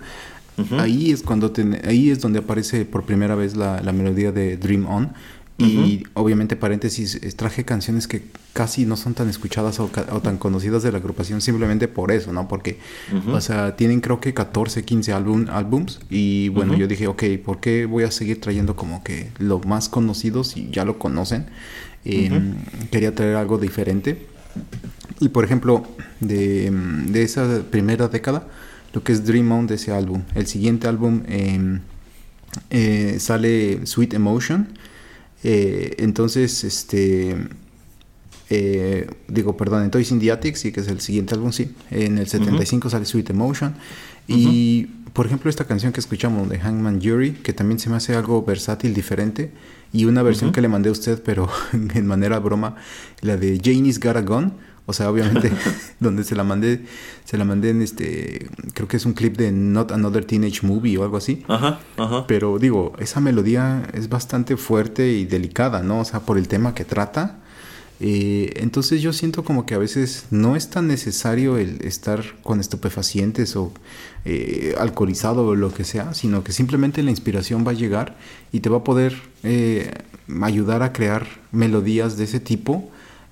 [0.78, 1.54] ahí es cuando
[1.86, 5.14] ahí es donde aparece por primera vez la, la melodía de Dream On
[5.60, 10.92] y obviamente, paréntesis, traje canciones que casi no son tan escuchadas o, tan conocidas de
[10.92, 12.48] la agrupación simplemente por eso, ¿no?
[12.48, 12.80] Porque,
[13.32, 17.86] o sea, tienen creo que 14, 15 álbums y bueno, yo dije, ok, ¿por qué
[17.86, 21.48] voy a seguir trayendo como que lo más conocido si ya lo conocen?
[22.06, 22.56] Em,
[22.92, 24.26] quería traer algo diferente.
[25.20, 25.86] Y por ejemplo,
[26.22, 26.72] de,
[27.08, 28.48] de, esa primera década,
[28.94, 30.22] lo que es Dream On de ese álbum.
[30.34, 31.82] El siguiente álbum em,
[32.70, 34.70] eh, sale Sweet Emotion
[35.44, 37.36] eh, entonces, este.
[38.52, 41.72] Eh, digo, perdón, en Toys in the Attic, sí, que es el siguiente álbum, sí.
[41.92, 43.76] En el 75 sale Sweet Emotion.
[44.28, 48.16] Y, por ejemplo, esta canción que escuchamos de Hangman Jury, que también se me hace
[48.16, 49.52] algo versátil, diferente.
[49.92, 52.76] Y una versión que le mandé a usted, pero en manera broma,
[53.22, 54.54] la de Janie's Got a Gun
[54.90, 55.52] o sea, obviamente,
[56.00, 56.82] donde se la mandé,
[57.24, 60.98] se la mandé en este, creo que es un clip de Not Another Teenage Movie
[60.98, 61.44] o algo así.
[61.48, 62.26] Ajá, ajá.
[62.26, 66.00] Pero digo, esa melodía es bastante fuerte y delicada, ¿no?
[66.00, 67.38] O sea, por el tema que trata.
[68.00, 72.60] Eh, entonces yo siento como que a veces no es tan necesario el estar con
[72.60, 73.74] estupefacientes o
[74.26, 78.16] eh, alcoholizado o lo que sea, sino que simplemente la inspiración va a llegar
[78.52, 79.92] y te va a poder eh,
[80.42, 82.90] ayudar a crear melodías de ese tipo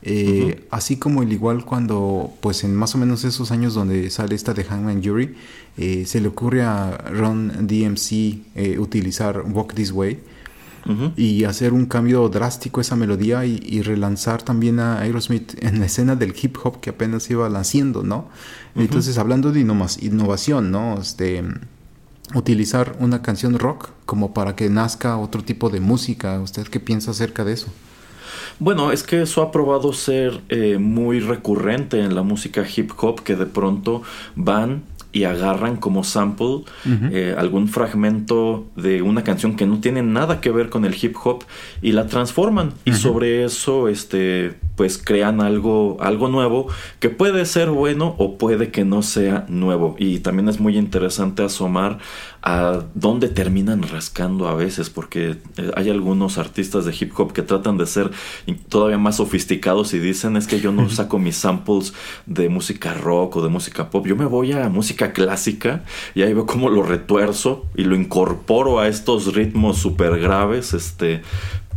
[0.10, 4.36] eh, así como el igual cuando, pues en más o menos esos años donde sale
[4.36, 5.36] esta de Hangman Jury,
[5.76, 8.12] eh, se le ocurre a Ron DMC
[8.56, 10.20] eh, utilizar Walk This Way
[11.18, 15.88] y hacer un cambio drástico a esa melodía y, relanzar también a Aerosmith en la
[15.88, 18.30] escena del hip hop que apenas iba naciendo, ¿no?
[18.74, 20.98] Entonces, hablando de innovación, ¿no?
[21.02, 21.44] Este,
[22.34, 26.40] utilizar una canción rock como para que nazca otro tipo de música.
[26.40, 27.68] ¿Usted qué piensa acerca de eso?
[28.60, 33.24] Bueno, es que eso ha probado ser eh, muy recurrente en la música hip hop
[33.24, 34.04] que de pronto
[34.36, 40.42] van y agarran como sample eh, algún fragmento de una canción que no tiene nada
[40.42, 41.44] que ver con el hip hop
[41.82, 42.74] y la transforman.
[42.86, 46.68] Y sobre eso este pues crean algo algo nuevo
[47.00, 49.96] que puede ser bueno o puede que no sea nuevo.
[50.00, 51.98] Y también es muy interesante asomar
[52.42, 57.42] a dónde terminan rascando a veces, porque eh, hay algunos artistas de hip hop que
[57.42, 58.12] tratan de ser
[58.70, 61.94] todavía más sofisticados y dicen es que yo no saco mis samples
[62.26, 65.84] de música rock o de música pop, yo me voy a música clásica
[66.16, 71.24] y ahí veo cómo lo retuerzo y lo incorporo a estos ritmos súper graves, este,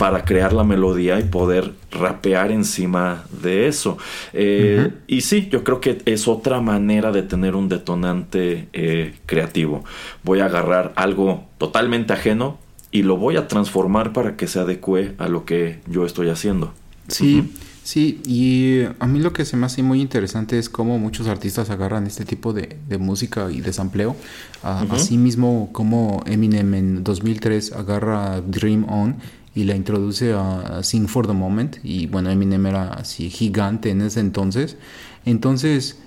[0.01, 3.99] para crear la melodía y poder rapear encima de eso.
[4.33, 9.85] Eh, y sí, yo creo que es otra manera de tener un detonante eh, creativo.
[10.23, 12.57] Voy a agarrar algo totalmente ajeno
[12.91, 16.73] y lo voy a transformar para que se adecue a lo que yo estoy haciendo.
[17.09, 17.53] Sí.
[17.83, 21.71] Sí, y a mí lo que se me hace muy interesante es cómo muchos artistas
[21.71, 24.15] agarran este tipo de, música y de sampleo.
[24.63, 29.17] Así mismo como Eminem en 2003 agarra Dream On
[29.55, 34.03] y la introduce a, Sing for the Moment y bueno Eminem era así gigante en
[34.03, 34.77] ese entonces
[35.25, 35.99] entonces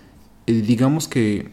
[0.48, 1.52] eh, digamos que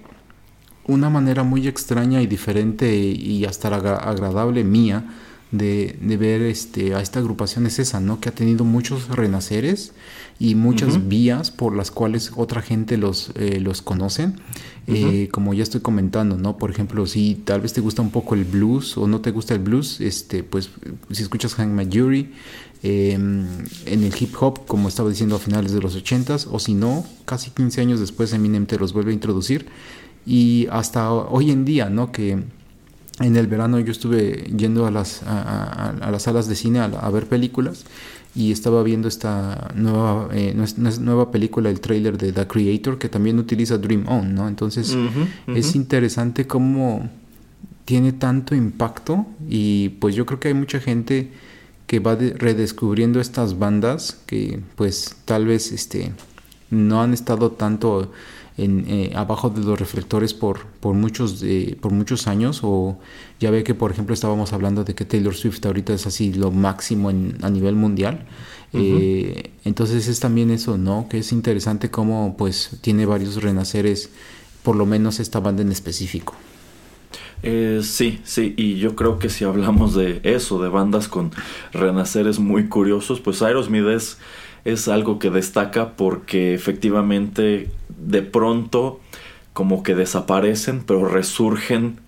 [0.87, 5.05] una manera muy extraña y diferente y hasta agradable mía
[5.51, 8.21] de, ver este, a esta agrupación es esa, ¿no?
[8.21, 9.93] Que ha tenido muchos renaceres
[10.41, 14.41] y muchas vías por las cuales otra gente los, eh, los conocen.
[14.87, 16.57] Eh, como ya estoy comentando, ¿no?
[16.57, 19.53] Por ejemplo, si tal vez te gusta un poco el blues o no te gusta
[19.53, 20.71] el blues, este, pues
[21.11, 22.33] si escuchas Hank Majuri
[22.83, 23.47] em,
[23.85, 27.05] en el hip hop, como estaba diciendo a finales de los 80s, o si no,
[27.27, 29.67] casi 15 años después Eminem te los vuelve a introducir.
[30.25, 32.13] Y hasta hoy en día, ¿no?
[32.13, 32.43] Que
[33.21, 37.27] en el verano yo estuve yendo a las, a, las salas de cine a, ver
[37.27, 37.85] películas
[38.35, 40.55] y estaba viendo esta nueva, eh,
[41.01, 44.49] nueva película, el trailer de The Creator, que también utiliza Dream On, ¿no?
[44.49, 44.97] Entonces
[45.49, 47.11] es interesante cómo
[47.85, 51.33] tiene tanto impacto y pues yo creo que hay mucha gente
[51.89, 56.13] que va redescubriendo estas bandas que pues tal vez este
[56.71, 58.13] no han estado tanto
[58.65, 61.45] en, eh, abajo de los reflectores por, por, muchos,
[61.81, 62.61] por muchos años.
[62.63, 62.99] O
[63.39, 66.51] ya ve que, por ejemplo, estábamos hablando de que Taylor Swift ahorita es así lo
[66.51, 68.27] máximo en, a nivel mundial.
[68.73, 71.07] Eh, entonces es también eso, ¿no?
[71.09, 74.11] Que es interesante cómo pues tiene varios renaceres,
[74.63, 76.35] por lo menos esta banda en específico.
[77.43, 81.33] Eh, sí, sí, y yo creo que si hablamos de eso, de bandas con
[81.73, 84.19] renaceres muy curiosos, pues Aerosmith es,
[84.65, 87.71] es algo que destaca porque efectivamente
[88.01, 89.01] de pronto
[89.53, 91.99] como que desaparecen, pero resurgen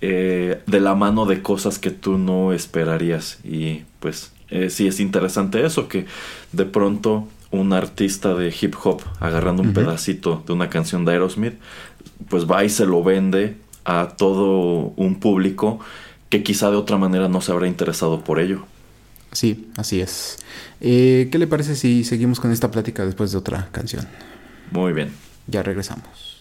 [0.00, 3.38] eh, de la mano de cosas que tú no esperarías.
[3.44, 6.06] Y pues eh, sí es interesante eso, que
[6.52, 11.54] de pronto un artista de hip hop agarrando un pedacito de una canción de Aerosmith,
[12.28, 15.80] pues va y se lo vende a todo un público
[16.28, 18.64] que quizá de otra manera no se habrá interesado por ello.
[19.32, 20.38] Sí, así es.
[20.80, 24.06] Eh, ¿Qué le parece si seguimos con esta plática después de otra canción?
[24.70, 25.10] Muy bien.
[25.46, 26.39] Ya regresamos.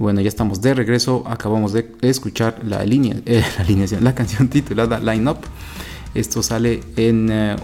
[0.00, 1.24] Bueno, ya estamos de regreso.
[1.26, 5.40] Acabamos de escuchar la línea, eh, la alineación, la canción titulada Line Up.
[6.14, 7.56] Esto sale en eh,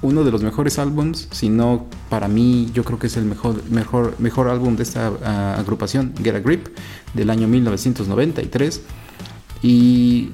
[0.00, 3.62] uno de los mejores álbums, si no para mí yo creo que es el mejor,
[3.68, 6.68] mejor, mejor álbum de esta ah, agrupación, Get a Grip,
[7.12, 8.80] del año 1993.
[9.62, 10.30] Y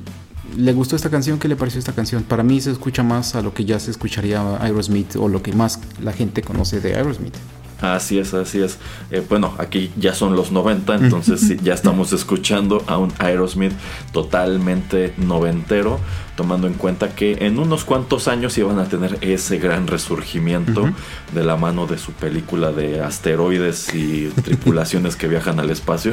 [0.57, 2.23] le gustó esta canción, ¿qué le pareció esta canción?
[2.23, 5.53] Para mí se escucha más a lo que ya se escucharía Aerosmith o lo que
[5.53, 7.35] más la gente conoce de Aerosmith.
[7.81, 8.79] Así es, así es.
[9.11, 13.73] Eh, bueno, aquí ya son los 90, entonces ya estamos escuchando a un Aerosmith
[14.13, 16.01] totalmente noventero
[16.39, 20.89] tomando en cuenta que en unos cuantos años iban a tener ese gran resurgimiento
[21.35, 26.13] de la mano de su película de asteroides y tripulaciones que viajan al espacio.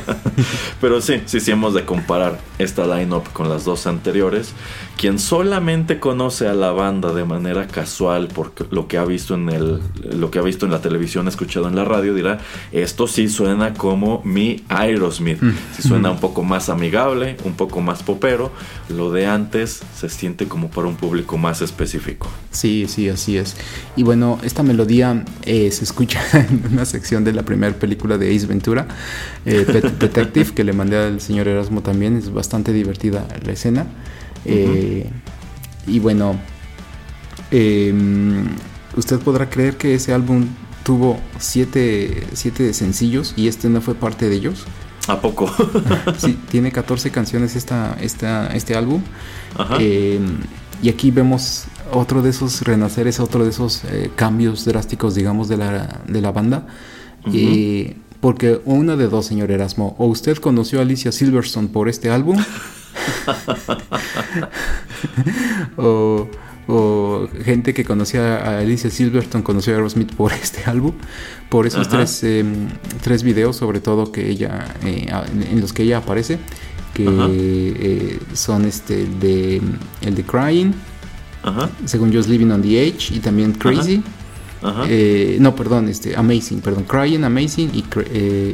[0.80, 4.52] Pero sí, sí, sí hemos de comparar esta line-up con las dos anteriores.
[4.96, 9.50] Quien solamente conoce a la banda de manera casual por lo que ha visto en
[9.50, 9.80] el,
[10.10, 12.38] lo que ha visto en la televisión, escuchado en la radio, dirá,
[12.72, 15.40] esto sí suena como mi Aerosmith.
[15.76, 18.50] Si suena un poco más amigable, un poco más popero.
[18.88, 22.28] Lo de antes se siente como para un público más específico.
[22.50, 23.54] Sí, sí, así es.
[23.94, 28.34] Y bueno, esta melodía eh, se escucha en una sección de la primera película de
[28.34, 28.88] Ace Ventura,
[29.44, 29.64] eh,
[30.00, 32.16] Detective, que le mandé al señor Erasmo también.
[32.16, 33.86] Es bastante divertida la escena.
[34.44, 35.08] Eh,
[35.86, 36.36] y bueno,
[37.50, 38.46] em,
[38.96, 40.46] usted podrá creer que ese álbum
[40.82, 44.66] tuvo siete, siete sencillos y este no fue parte de ellos.
[45.06, 45.50] ¿A poco?
[46.18, 49.02] sí, tiene 14 canciones esta, esta, este álbum.
[49.78, 50.20] Eh,
[50.82, 55.56] y aquí vemos otro de esos renaceres, otro de esos eh, cambios drásticos, digamos, de
[55.56, 56.66] la, de la banda.
[57.32, 62.10] Eh, porque una de dos, señor Erasmo, o usted conoció a Alicia Silverstone por este
[62.10, 62.38] álbum,
[65.76, 66.28] o
[66.68, 70.92] o gente que conocía a Alicia Silverstone conoció a Aerosmith por este álbum,
[71.48, 72.68] por esos tres, em,
[73.02, 75.08] tres videos sobre todo que ella eh,
[75.50, 76.38] en los que ella aparece,
[76.92, 79.60] que eh, son este de
[80.00, 80.72] el de Crying,
[81.84, 84.02] según Just Living on the Edge y también Crazy.
[84.88, 87.84] Eh, no, perdón, este Amazing, perdón, Crying, Amazing y,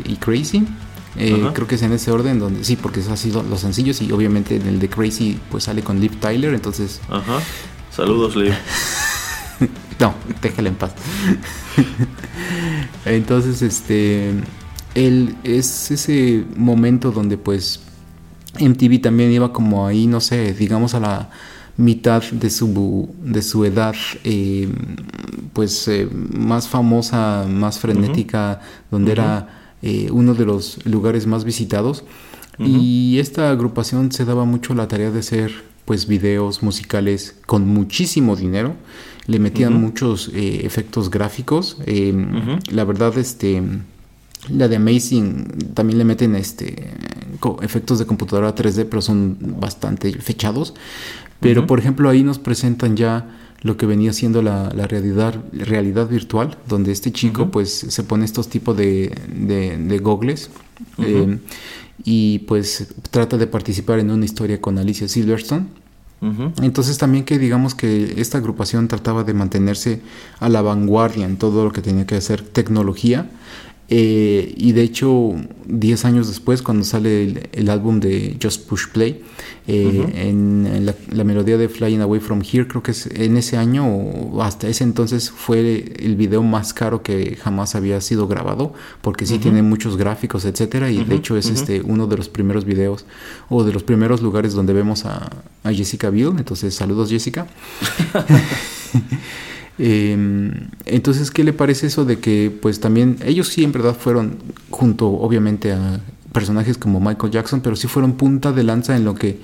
[0.05, 0.67] y Crazy.
[1.15, 4.13] creo que es en ese orden donde sí, porque esos han sido los sencillos y
[4.13, 7.01] obviamente en el de Crazy pues sale con Liv Tyler, entonces
[7.95, 8.55] Saludos, Liv.
[10.01, 10.95] no, déjala en paz.
[13.05, 14.32] Entonces, este.
[14.95, 17.80] Él es ese momento donde, pues.
[18.61, 21.30] MTV también iba como ahí, no sé, digamos a la
[21.78, 24.68] mitad de su, de su edad, eh,
[25.55, 32.05] pues eh, más famosa, más frenética, donde era eh, uno de los lugares más visitados.
[32.59, 38.37] Y esta agrupación se daba mucho la tarea de ser pues videos musicales con muchísimo
[38.37, 38.74] dinero.
[39.26, 41.78] Le metían muchos eh, efectos gráficos.
[41.87, 43.62] Em, la verdad este
[44.49, 46.91] la de Amazing también le meten este
[47.61, 50.74] efectos de computadora 3D pero son bastante fechados.
[51.41, 56.57] Pero por ejemplo ahí nos presentan ya lo que venía siendo la, realidad, realidad virtual,
[56.68, 60.51] donde este chico pues se pone estos tipos de, de, de gogles
[62.05, 65.67] y pues trata de participar en una historia con Alicia Silverstone.
[66.63, 70.03] Entonces también que digamos que esta agrupación trataba de mantenerse
[70.39, 73.29] a la vanguardia en todo lo que tenía que hacer tecnología
[73.95, 75.34] eh, y de hecho,
[75.66, 79.22] 10 años después, cuando sale el, álbum de Just Push Play,
[79.66, 83.86] eh, en, la, melodía de Flying Away From Here, creo que es en ese año
[83.86, 88.72] o hasta ese entonces fue el video más caro que jamás había sido grabado,
[89.03, 92.64] porque sí tiene muchos gráficos, etcétera, y de hecho es este uno de los primeros
[92.64, 93.05] videos
[93.51, 95.28] o de los primeros lugares donde vemos a,
[95.64, 96.32] a Jessica Biel.
[96.38, 97.47] Entonces, saludos Jessica.
[99.79, 104.39] Em, entonces, ¿qué le parece eso de que, pues también, ellos sí en verdad fueron,
[104.70, 106.01] junto obviamente a
[106.33, 109.39] personajes como Michael Jackson, pero sí fueron punta de lanza en lo que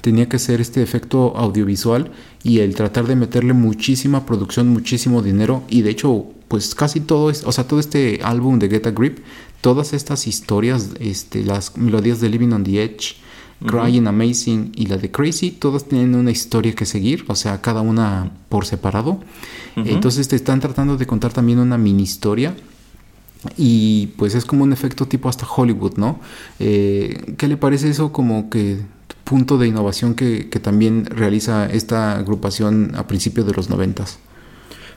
[0.00, 2.10] tenía que ser este efecto audiovisual
[2.42, 7.30] y el tratar de meterle muchísima producción, muchísimo dinero y de hecho, pues casi todo,
[7.30, 9.18] es, o sea, todo este álbum de Get a Grip,
[9.60, 13.14] todas estas historias, este, las melodías de Living on the Edge,
[13.66, 17.80] Crying, Amazing y la de Crazy, todas tienen una historia que seguir, o sea, cada
[17.80, 19.20] una por separado.
[19.76, 22.54] Entonces te están tratando de contar también una mini historia.
[23.56, 26.20] Y pues es como un efecto tipo hasta Hollywood, ¿no?
[26.60, 28.78] Eh, ¿Qué le parece eso como que
[29.24, 34.18] punto de innovación que, también realiza esta agrupación a principios de los noventas?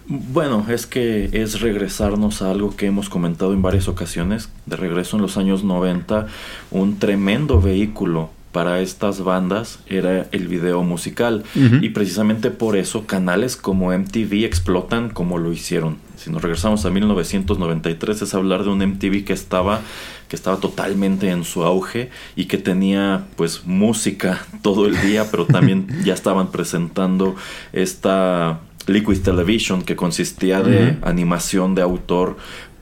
[0.08, 5.16] Bueno, es que es regresarnos a algo que hemos comentado en varias ocasiones, de regreso
[5.16, 6.28] en los años 90,
[6.70, 11.44] un tremendo vehículo para estas bandas era el video musical.
[11.82, 15.98] Y precisamente por eso canales como MTV explotan como lo hicieron.
[16.16, 19.82] Si nos regresamos a 1993 es hablar de un MTV que estaba
[20.30, 25.46] que estaba totalmente en su auge y que tenía pues música todo el día, pero
[25.46, 27.36] también ya estaban presentando
[27.74, 32.38] esta Liquid Television que consistía de animación de autor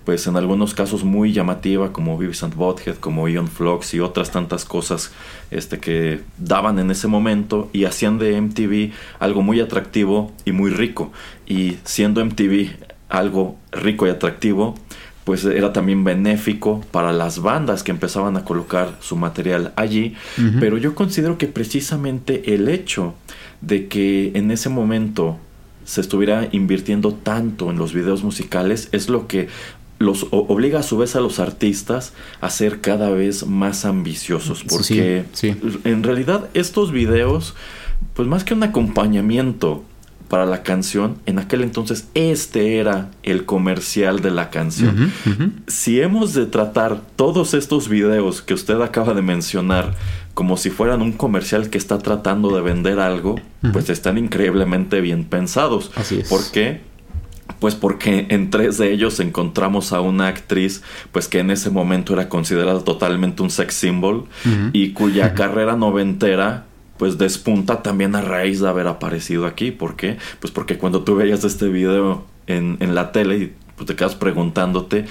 [0.05, 4.31] pues en algunos casos muy llamativa como Vivis and Bothead, como Ion Flux y otras
[4.31, 5.11] tantas cosas
[5.49, 10.71] este, que daban en ese momento y hacían de MTV algo muy atractivo y muy
[10.71, 11.11] rico.
[11.47, 12.71] Y siendo MTV
[13.07, 14.75] algo rico y atractivo,
[15.23, 20.15] pues era también benéfico para las bandas que empezaban a colocar su material allí.
[20.59, 23.15] Pero yo considero que precisamente el hecho
[23.61, 25.37] de que en ese momento
[25.85, 29.47] se estuviera invirtiendo tanto en los videos musicales es lo que
[29.99, 35.25] los obliga a su vez a los artistas a ser cada vez más ambiciosos porque
[35.83, 37.55] en realidad estos videos
[38.13, 39.83] pues más que un acompañamiento
[40.33, 45.11] para la canción, en aquel entonces este era el comercial de la canción.
[45.67, 49.93] Si hemos de tratar todos estos videos que usted acaba de mencionar
[50.33, 53.39] como si fueran un comercial que está tratando de vender algo,
[53.71, 55.91] pues están increíblemente bien pensados.
[55.95, 56.29] Así es.
[56.29, 56.81] ¿Por qué?
[57.63, 60.83] Pues porque en tres de ellos encontramos a una actriz,
[61.13, 64.25] pues que en ese momento era considerada totalmente un sex symbol
[64.73, 66.65] y cuya carrera noventera
[66.97, 69.71] pues despunta también a raíz de haber aparecido aquí.
[69.71, 70.17] ¿Por qué?
[70.41, 74.15] Pues porque cuando tú veías este video en, en la tele y pues te quedas
[74.15, 75.05] preguntándote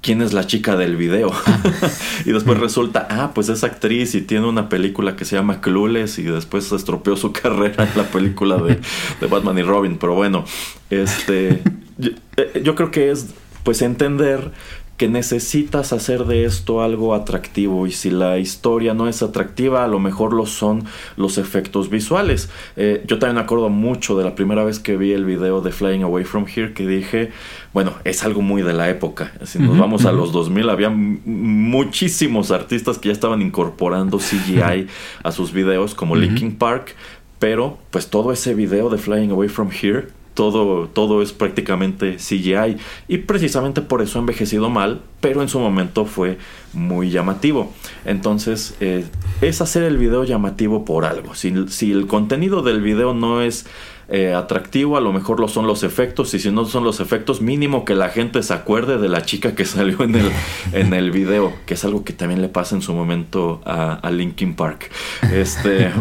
[0.00, 1.30] quién es la chica del video.
[2.26, 6.18] y después resulta, ah, pues es actriz y tiene una película que se llama Clueless
[6.18, 8.80] y después se estropeó su carrera en la película de,
[9.20, 9.98] de Batman y Robin.
[9.98, 10.44] Pero bueno,
[10.90, 11.62] este,
[12.02, 13.34] yo, eh, yo creo que es
[13.64, 14.50] pues entender
[14.96, 19.88] que necesitas hacer de esto algo atractivo y si la historia no es atractiva a
[19.88, 20.84] lo mejor lo son
[21.16, 22.50] los efectos visuales.
[22.76, 25.72] Eh, yo también me acuerdo mucho de la primera vez que vi el video de
[25.72, 27.32] Flying Away From Here que dije
[27.72, 29.32] bueno es algo muy de la época.
[29.44, 34.86] Si nos vamos a los 2000 había muchísimos artistas que ya estaban incorporando CGI
[35.24, 36.94] a sus videos como Linkin Park
[37.40, 42.76] pero pues todo ese video de Flying Away From Here todo, todo es prácticamente CGI
[43.08, 46.38] y precisamente por eso ha envejecido mal, pero en su momento fue
[46.72, 47.72] muy llamativo.
[48.04, 49.04] Entonces eh,
[49.40, 51.34] es hacer el video llamativo por algo.
[51.34, 53.66] Si, si el contenido del video no es
[54.08, 57.40] eh, atractivo, a lo mejor lo son los efectos y si no son los efectos,
[57.40, 60.30] mínimo que la gente se acuerde de la chica que salió en el,
[60.72, 64.10] en el video, que es algo que también le pasa en su momento a, a
[64.10, 64.90] Linkin Park.
[65.32, 65.90] Este...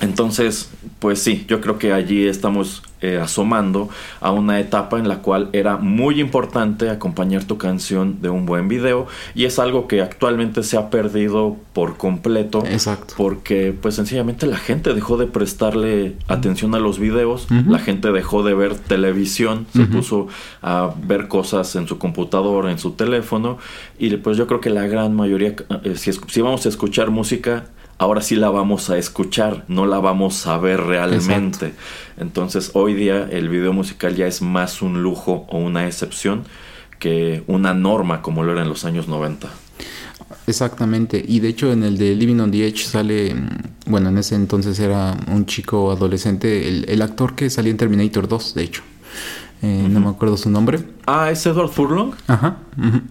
[0.00, 3.90] Entonces, pues sí, yo creo que allí estamos eh, asomando
[4.20, 8.68] a una etapa en la cual era muy importante acompañar tu canción de un buen
[8.68, 12.64] video y es algo que actualmente se ha perdido por completo.
[12.64, 13.14] Exacto.
[13.16, 18.42] Porque pues sencillamente la gente dejó de prestarle atención a los videos, la gente dejó
[18.42, 20.28] de ver televisión, se puso
[20.62, 23.58] a ver cosas en su computadora, en su teléfono
[23.98, 27.66] y pues yo creo que la gran mayoría, eh, si, si vamos a escuchar música,
[27.98, 31.72] ahora sí la vamos a escuchar, no la vamos a ver realmente.
[32.18, 36.44] Entonces hoy día el video musical ya es más un lujo o una excepción
[36.98, 39.48] que una norma como lo era en los años 90.
[40.46, 43.48] Exactamente, y de hecho en el de Living on the Edge sale, mm,
[43.86, 48.54] bueno, en ese entonces era un chico adolescente, el, actor que salía en Terminator 2,
[48.54, 48.82] de hecho.
[49.62, 50.80] Eh, no me acuerdo su nombre.
[51.06, 52.12] Ah, ¿es Edward Furlong?
[52.26, 52.58] Ajá.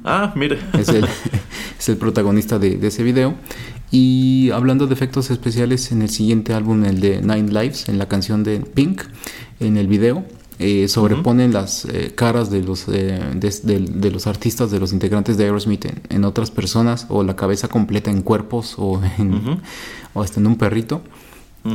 [0.03, 0.59] Ah, mire.
[0.73, 1.05] Es el,
[1.79, 3.33] es el protagonista de, de, ese video.
[3.97, 8.09] Y hablando de efectos especiales, en el siguiente álbum, el de Nine Lives, en la
[8.09, 9.03] canción de Pink,
[9.61, 10.25] en el video,
[10.59, 15.45] eh, sobreponen las eh, caras de los, eh, de, los artistas, de los integrantes de
[15.45, 19.61] Aerosmith en, otras personas, o la cabeza completa en cuerpos, o, en,
[20.13, 21.01] o hasta en un perrito.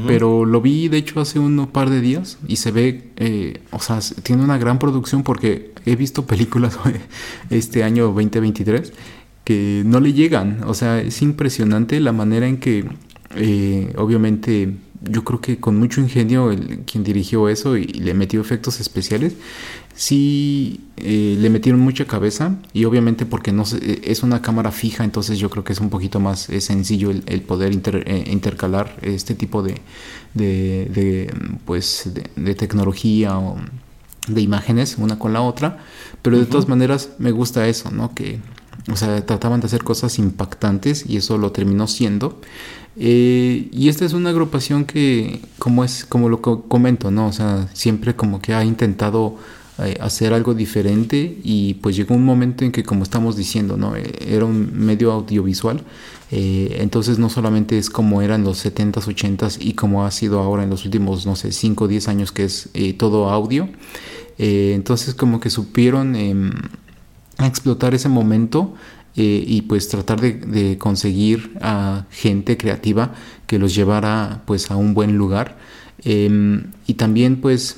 [0.07, 3.99] Pero lo vi, de hecho, hace un par de días y se ve, o sea,
[4.23, 6.79] tiene una gran producción porque he visto películas
[7.51, 8.93] este año 2023
[9.51, 10.63] que no le llegan.
[10.69, 12.85] O sea, es impresionante la manera en que,
[13.35, 18.41] eh, obviamente, yo creo que con mucho ingenio el, quien dirigió eso y, le metió
[18.41, 19.35] efectos especiales,
[19.97, 25.41] sí eh, le metieron mucha cabeza y obviamente porque no es una cámara fija, entonces
[25.41, 29.81] yo creo que es un poquito más sencillo el, poder eh, intercalar este tipo de,
[30.35, 31.29] de,
[31.65, 33.59] pues, de, tecnología o
[34.29, 35.79] de imágenes una con la otra,
[36.23, 38.15] pero de todas maneras me gusta eso, ¿no?
[38.15, 38.39] Que
[38.93, 42.41] o sea, trataban de hacer cosas impactantes y eso lo terminó siendo.
[42.97, 47.29] Eh, y esta es una agrupación que, como es, como lo comento, ¿no?
[47.29, 49.37] O sea, siempre como que ha intentado
[49.79, 53.97] eh, hacer algo diferente y pues llegó un momento en que como estamos diciendo, ¿no?
[53.97, 55.83] Eh, era un medio audiovisual,
[56.33, 60.71] entonces no solamente es como eran los 70s, 80s y como ha sido ahora en
[60.71, 62.69] los últimos, no sé, 5 o 10 años que es
[62.99, 63.69] todo audio,
[64.39, 66.15] entonces como que supieron
[67.41, 68.75] em, explotar ese momento
[69.17, 73.13] y pues tratar de, conseguir a gente creativa
[73.47, 75.59] que los llevara pues a un buen lugar.
[76.05, 77.77] Em, y también pues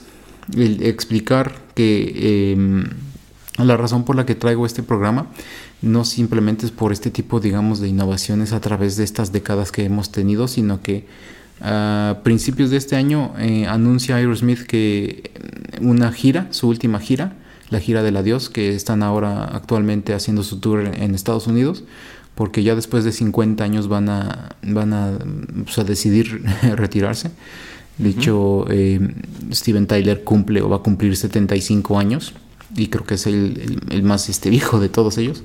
[0.56, 2.84] explicar que em,
[3.58, 5.26] la razón por la que traigo este programa
[5.82, 9.84] no simplemente es por este tipo, digamos, de innovaciones a través de estas décadas que
[9.84, 11.06] hemos tenido, sino que
[11.60, 15.30] a principios de este año eh, anuncia Aerosmith que
[15.80, 17.36] una gira, su última gira,
[17.72, 21.84] la gira del adiós, que están ahora actualmente haciendo su tour en Estados Unidos,
[22.34, 26.44] porque ya después de 50 años van a, van a, a decidir
[26.76, 27.30] retirarse.
[27.96, 29.00] De hecho, eh,
[29.52, 32.34] Steven Tyler cumple o va a cumplir 75 años
[32.76, 35.42] y creo que es el, más este, viejo de todos ellos.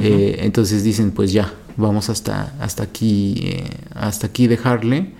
[0.00, 5.12] Eh, entonces dicen, pues ya, vamos hasta, hasta aquí, eh, hasta aquí dejarle.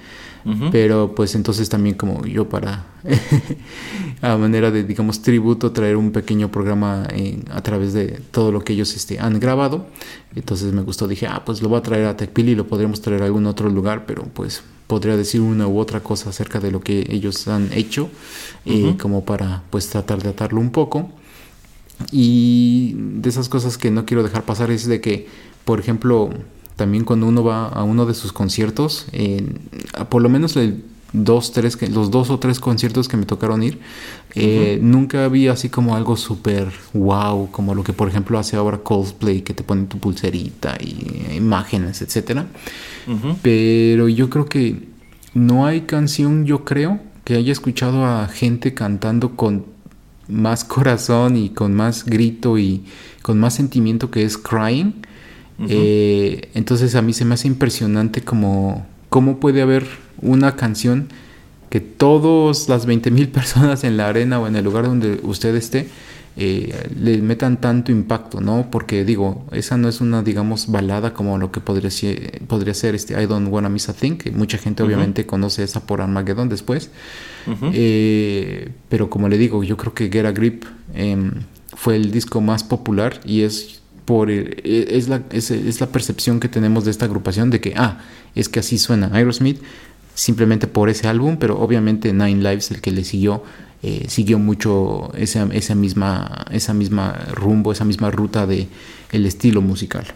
[0.73, 2.87] Pero pues entonces también como yo para
[4.23, 7.07] a manera de digamos tributo traer un pequeño programa
[7.51, 9.87] a través de todo lo que ellos este, han grabado.
[10.35, 13.01] Entonces me gustó, dije, ah, pues lo voy a traer a Tecpili y lo podríamos
[13.01, 16.71] traer a algún otro lugar, pero pues podría decir una u otra cosa acerca de
[16.71, 18.11] lo que ellos han hecho,
[18.65, 21.11] eh, como para pues tratar de atarlo un poco.
[22.11, 25.29] Y de esas cosas que no quiero dejar pasar es de que,
[25.65, 26.31] por ejemplo,
[26.81, 29.05] también cuando uno va a uno de sus conciertos,
[30.09, 33.81] por lo menos el dos, tres, los dos o tres conciertos que me tocaron ir,
[34.35, 38.79] eh, nunca había así como algo súper wow, como lo que por ejemplo hace ahora
[38.79, 42.47] Coldplay, que te ponen tu pulserita y imágenes, etcétera.
[43.43, 44.89] Pero yo creo que
[45.35, 49.67] no hay canción, yo creo, que haya escuchado a gente cantando con
[50.29, 52.85] más corazón y con más grito y
[53.21, 54.95] con más sentimiento que es Crying.
[55.69, 59.87] Eh, entonces a mí se me hace impresionante como cómo puede haber
[60.23, 61.09] una canción
[61.69, 65.89] que todas las 20.000 personas en la arena o en el lugar donde usted esté
[66.37, 68.69] eh, le metan tanto impacto, ¿no?
[68.71, 72.95] Porque digo, esa no es una, digamos, balada como lo que podría, ser, podría ser
[72.95, 76.49] este I Don't Wanna Miss a Thing, que mucha gente obviamente conoce esa por Armageddon
[76.49, 76.91] después.
[77.73, 81.33] Eh, pero como le digo, yo creo que Get a Grip em,
[81.75, 83.80] fue el disco más popular y es
[84.11, 87.75] por e, es la, es, es la percepción que tenemos de esta agrupación de que,
[87.77, 88.01] ah,
[88.35, 89.63] es que así suena Aerosmith
[90.15, 93.45] simplemente por ese álbum, pero obviamente Nine Lives, el que le siguió,
[93.85, 98.67] eh, siguió mucho esa, esa, misma, esa misma rumbo, esa misma ruta de
[99.13, 100.07] el estilo musical.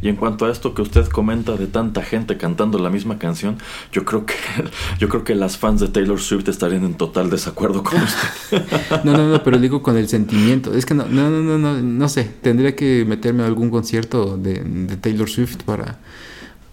[0.00, 3.58] Y en cuanto a esto que usted comenta de tanta gente cantando la misma canción,
[3.92, 4.34] yo creo que
[4.98, 8.64] yo creo que las fans de Taylor Swift estarían en total desacuerdo con usted.
[9.04, 10.74] no, no, no, pero digo con el sentimiento.
[10.74, 12.24] Es que no, no, no, no, no, sé.
[12.42, 15.98] Tendría que meterme a algún concierto de, de Taylor Swift para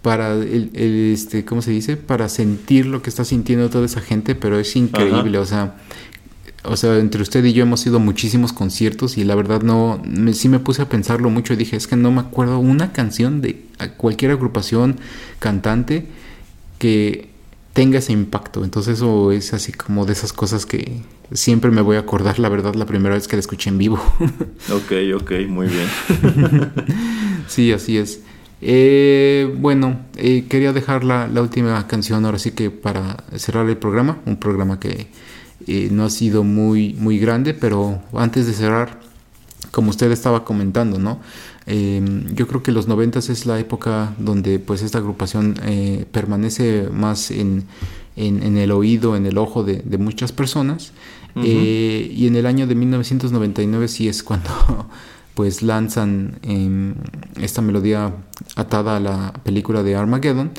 [0.04, 1.96] para el, este, ¿cómo se dice?
[1.96, 5.76] Para sentir lo que está sintiendo toda esa gente, pero es increíble, o sea,
[6.64, 10.02] o sea, entre usted y yo hemos ido a muchísimos conciertos y la verdad no,
[10.06, 12.94] me, sí me puse a pensarlo mucho y dije, es que no me acuerdo una
[12.94, 13.66] canción de
[13.98, 14.98] cualquier agrupación
[15.40, 16.06] cantante
[16.80, 17.30] que
[17.74, 18.64] tenga ese impacto.
[18.64, 21.02] Entonces eso es así como de esas cosas que
[21.34, 23.98] siempre me voy a acordar, la verdad, la primera vez que la escuché en vivo.
[24.72, 26.72] ok, ok, muy bien.
[27.48, 28.22] sí, así es.
[28.66, 34.20] Eh, bueno, eh, quería dejar la, última canción ahora sí que para cerrar el programa,
[34.26, 35.08] un programa que
[35.68, 39.00] eh, no ha sido muy, muy grande, pero antes de cerrar,
[39.72, 41.20] como usted estaba comentando, ¿no?
[41.66, 45.56] Em, yo creo que los noventas es la época donde pues esta agrupación
[46.12, 47.64] permanece más en,
[48.16, 50.92] en, el oído, en el ojo de, muchas personas.
[51.36, 54.50] y en el año de 1999 sí es cuando
[55.34, 56.96] pues lanzan em,
[57.42, 58.14] esta melodía
[58.56, 60.52] atada a la película de Armageddon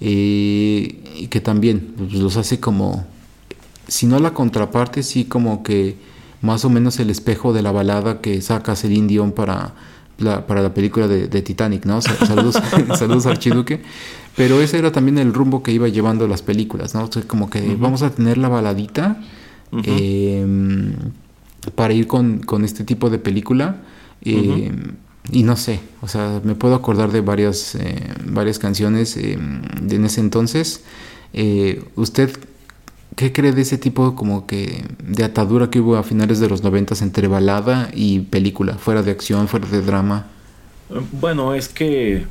[0.00, 3.06] eh, y que también pues, los hace como,
[3.90, 5.96] si no la contraparte, sí como que
[6.42, 9.74] más o menos el espejo de la balada que saca Celine Dion para
[10.18, 12.00] la, para la película de, Titanic, ¿no?
[12.00, 12.56] Saludos,
[12.98, 13.82] saludos Archiduque.
[14.36, 17.10] Pero ese era también el rumbo que iba llevando las películas, ¿no?
[17.26, 19.20] como que vamos a tener la baladita
[19.72, 20.94] em,
[21.74, 23.80] para ir con, con este tipo de película
[24.22, 24.70] eh,
[25.32, 29.36] y no sé, o sea, me puedo acordar de varias, eh, varias canciones eh,
[29.82, 30.84] de en ese entonces.
[31.96, 32.30] ¿Usted
[33.16, 36.62] qué cree de ese tipo como que de atadura que hubo a finales de los
[36.62, 40.26] noventas entre balada y película, fuera de acción, fuera de drama?
[41.12, 42.26] Bueno, es que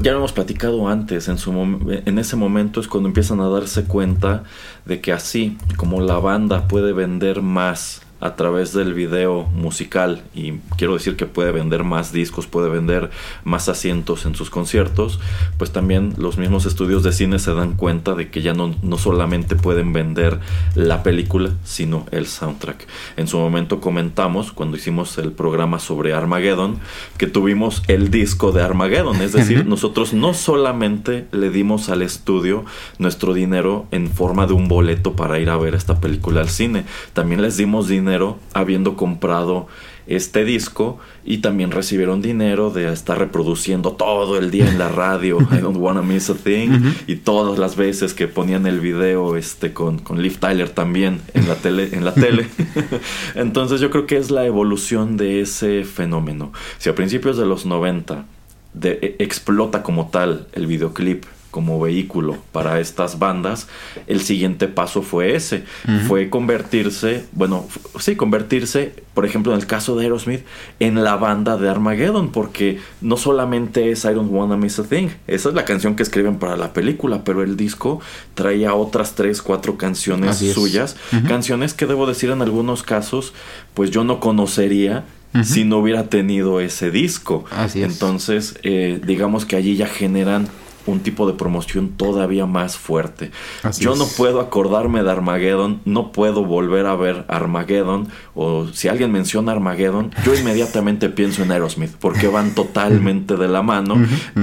[0.00, 3.84] ya lo hemos platicado antes, en, su en ese momento es cuando empiezan a darse
[3.84, 4.44] cuenta
[4.86, 10.22] de que así como la banda puede vender más a través del video musical.
[10.34, 13.10] Y quiero decir que puede vender más discos, puede vender
[13.44, 15.20] más asientos en sus conciertos,
[15.58, 18.96] pues también los mismos estudios de cine se dan cuenta de que ya no, no
[18.96, 20.40] solamente pueden vender
[20.74, 22.86] la película, sino el soundtrack.
[23.18, 26.78] En su momento comentamos cuando hicimos el programa sobre Armageddon
[27.18, 32.64] que tuvimos el disco de Armageddon, es decir, nosotros no solamente le dimos al estudio
[32.98, 36.86] nuestro dinero en forma de un boleto para ir a ver esta película al cine,
[37.12, 38.13] también les dimos dinero
[38.52, 39.66] habiendo comprado
[40.06, 45.38] este disco y también recibieron dinero de estar reproduciendo todo el día en la radio
[45.50, 49.72] I don't wanna miss a thing y todas las veces que ponían el video este
[49.72, 52.48] con, con Liv Tyler también en la tele en la tele.
[53.34, 56.52] Entonces yo creo que es la evolución de ese fenómeno.
[56.78, 58.26] Si a principios de los 90
[58.74, 61.24] de, e, explota como tal el videoclip
[61.54, 63.68] como vehículo para estas bandas,
[64.08, 65.62] el siguiente paso fue ese,
[66.08, 67.64] fue convertirse, bueno,
[68.00, 70.40] sí, convertirse, por ejemplo, en el caso de Aerosmith,
[70.80, 75.10] en la banda de Armageddon, porque no solamente es I Don't Wanna Miss a Thing,
[75.28, 78.00] esa es la canción que escriben para la película, pero el disco
[78.34, 80.96] traía otras tres, cuatro canciones suyas,
[81.28, 83.32] canciones que debo decir en algunos casos,
[83.74, 85.04] pues yo no conocería
[85.44, 87.44] si no hubiera tenido ese disco.
[87.50, 87.92] Así es.
[87.92, 90.48] Entonces, eh, digamos que allí ya generan
[90.86, 93.30] un tipo de promoción todavía más fuerte.
[93.78, 99.12] Yo no puedo acordarme de Armageddon, no puedo volver a ver Armageddon, o si alguien
[99.12, 103.96] menciona Armageddon, yo inmediatamente pienso en Aerosmith, porque van totalmente de la mano.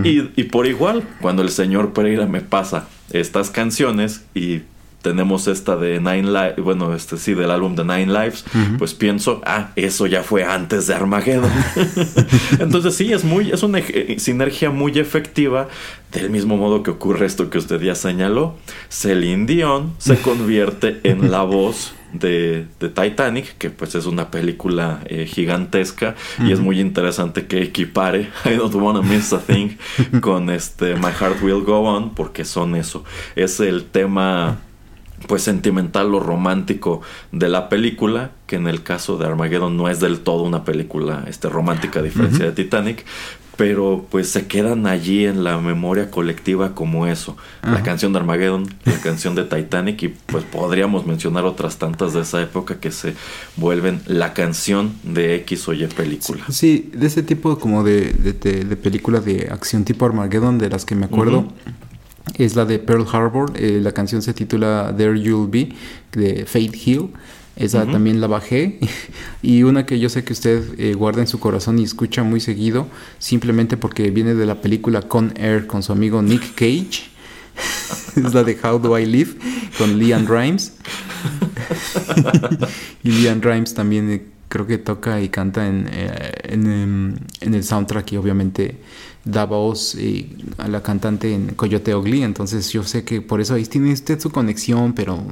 [0.03, 4.61] y, y por igual, cuando el señor Pereira me pasa estas canciones y
[5.01, 8.45] tenemos esta de Nine Lives, bueno, este sí, del álbum de Nine Lives,
[8.77, 11.51] pues pienso, ah, eso ya fue antes de Armageddon.
[12.59, 13.79] Entonces sí, es muy, es una
[14.17, 15.67] sinergia muy efectiva,
[16.11, 18.55] del mismo modo que ocurre esto que usted ya señaló.
[18.89, 25.25] Celine Dion se convierte en la voz de, Titanic, que pues es una película eh,
[25.25, 29.77] gigantesca y es muy interesante que equipare I Don't Wanna Miss a Thing
[30.19, 33.03] con este My Heart Will Go On, porque son eso.
[33.35, 34.59] Es el tema
[35.27, 37.01] pues sentimental o romántico
[37.31, 41.25] de la película, que en el caso de Armageddon no es del todo una película
[41.27, 43.05] este, romántica a diferencia de Titanic,
[43.57, 47.37] pero pues se quedan allí en la memoria colectiva como eso.
[47.61, 52.21] La canción de Armageddon, la canción de Titanic y pues podríamos mencionar otras tantas de
[52.21, 53.13] esa época que se
[53.57, 56.43] vuelven la canción de X o Y película.
[56.49, 60.95] Sí, de ese tipo como de, de, película de acción tipo Armageddon de las que
[60.95, 61.47] me acuerdo
[62.37, 63.53] es la de Pearl Harbor.
[63.55, 65.69] Eh, la canción se titula There You'll Be
[66.11, 67.09] de Fate Hill.
[67.55, 68.79] Esa también la bajé.
[69.41, 72.39] y una que yo sé que usted eh, guarda en su corazón y escucha muy
[72.39, 72.87] seguido,
[73.19, 77.11] simplemente porque viene de la película Con Air con su amigo Nick Cage.
[78.15, 79.35] es la de How Do I Live
[79.77, 80.73] con Leanne Rimes.
[83.03, 88.13] y Leanne Rimes también eh, creo que toca y canta en, em, en el soundtrack
[88.13, 88.77] y obviamente
[89.23, 93.53] da voz eh, a la cantante en Coyote Ugly, entonces yo sé que por eso
[93.53, 95.23] ahí tiene usted su conexión, pero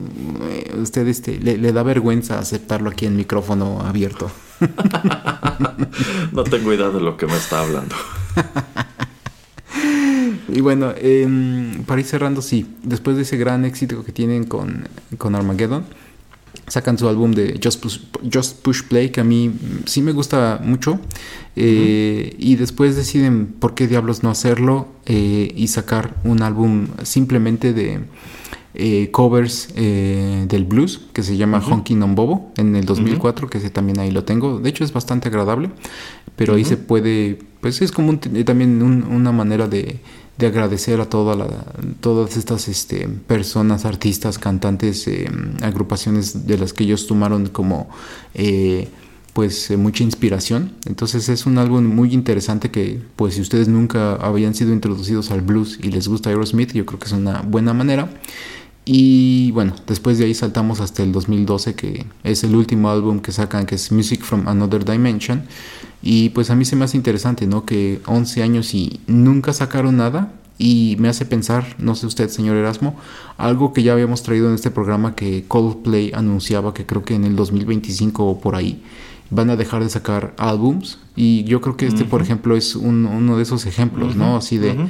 [0.50, 4.30] eh, usted este, le, da vergüenza aceptarlo aquí en micrófono abierto.
[6.32, 7.96] no tengo idea de lo que me está hablando.
[10.50, 14.88] y bueno, em, para ir cerrando, sí, después de ese gran éxito que tienen con,
[15.18, 15.86] con Armageddon,
[16.70, 18.00] sacan su álbum de Just Push,
[18.34, 19.52] Just Push Play, que a mí
[19.86, 21.00] sí me gusta mucho.
[21.56, 27.74] Eh, y después deciden por qué diablos no hacerlo eh, y sacar un álbum simplemente
[27.74, 28.00] de
[28.76, 33.72] eh, covers del blues que se llama Honky on Bobo en el 2004, que ese
[33.72, 34.60] también ahí lo tengo.
[34.60, 35.70] De hecho es bastante agradable,
[36.36, 40.00] pero ahí se puede, pues es como también una manera de
[40.40, 45.30] de agradecer a todas estas este, personas, artistas, cantantes, eh,
[45.62, 47.90] agrupaciones de las que ellos tomaron como
[48.34, 48.88] eh,
[49.34, 50.72] pues eh, mucha inspiración.
[50.86, 55.42] Entonces es un álbum muy interesante que pues si ustedes nunca habían sido introducidos al
[55.42, 58.10] blues y les gusta Aerosmith, yo creo que es una buena manera.
[58.86, 63.34] Y bueno, después de ahí saltamos hasta el 2012, que es el último álbum que
[63.34, 65.44] sacan, que es Music from Another Dimension.
[66.02, 67.66] Y pues a mí se me hace interesante, ¿no?
[67.66, 70.32] Que 11 años y nunca sacaron nada.
[70.58, 72.98] Y me hace pensar, no sé usted, señor Erasmo,
[73.38, 77.24] algo que ya habíamos traído en este programa que Coldplay anunciaba que creo que en
[77.24, 78.84] el 2025 o por ahí
[79.32, 80.98] van a dejar de sacar álbums.
[81.16, 84.88] Y yo creo que este por ejemplo es uno de esos ejemplos no así de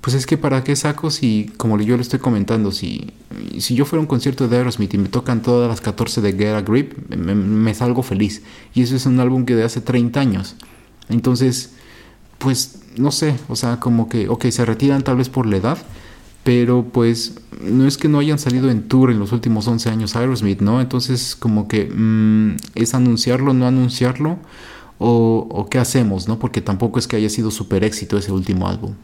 [0.00, 3.12] pues es que para qué saco si como yo le estoy comentando si
[3.58, 6.54] si yo fuera un concierto de Aerosmith y me tocan todas las 14 de Get
[6.54, 8.42] a Grip me, salgo feliz.
[8.74, 10.56] Y eso es un álbum que de hace 30 años.
[11.08, 11.72] Entonces
[12.38, 15.78] pues no sé o sea como que ok se retiran tal vez por la edad
[16.44, 20.16] pero pues no es que no hayan salido en tour en los últimos 11 años
[20.16, 20.80] Aerosmith, ¿no?
[20.80, 24.38] Entonces como que mm, es anunciarlo, no anunciarlo,
[24.98, 26.38] o, o, qué hacemos, ¿no?
[26.38, 28.94] Porque tampoco es que haya sido súper éxito ese último álbum.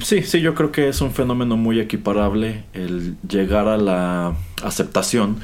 [0.00, 5.36] Sí, sí, yo creo que es un fenómeno muy equiparable el llegar a la aceptación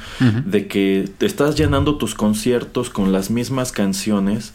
[0.45, 4.53] de que te estás llenando tus conciertos con las mismas canciones,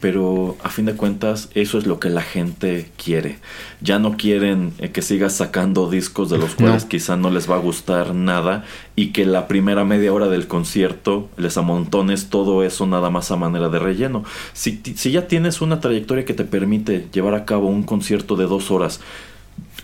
[0.00, 3.38] pero a fin de cuentas eso es lo que la gente quiere.
[3.80, 7.56] Ya no quieren eh, que sigas sacando discos de los cuales quizá no les va
[7.56, 12.86] a gustar nada y que la primera media hora del concierto les amontones todo eso
[12.86, 14.24] nada más a manera de relleno.
[14.52, 18.44] Si, si ya tienes una trayectoria que te permite llevar a cabo un concierto de
[18.44, 19.00] dos horas,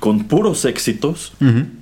[0.02, 1.32] con puros éxitos,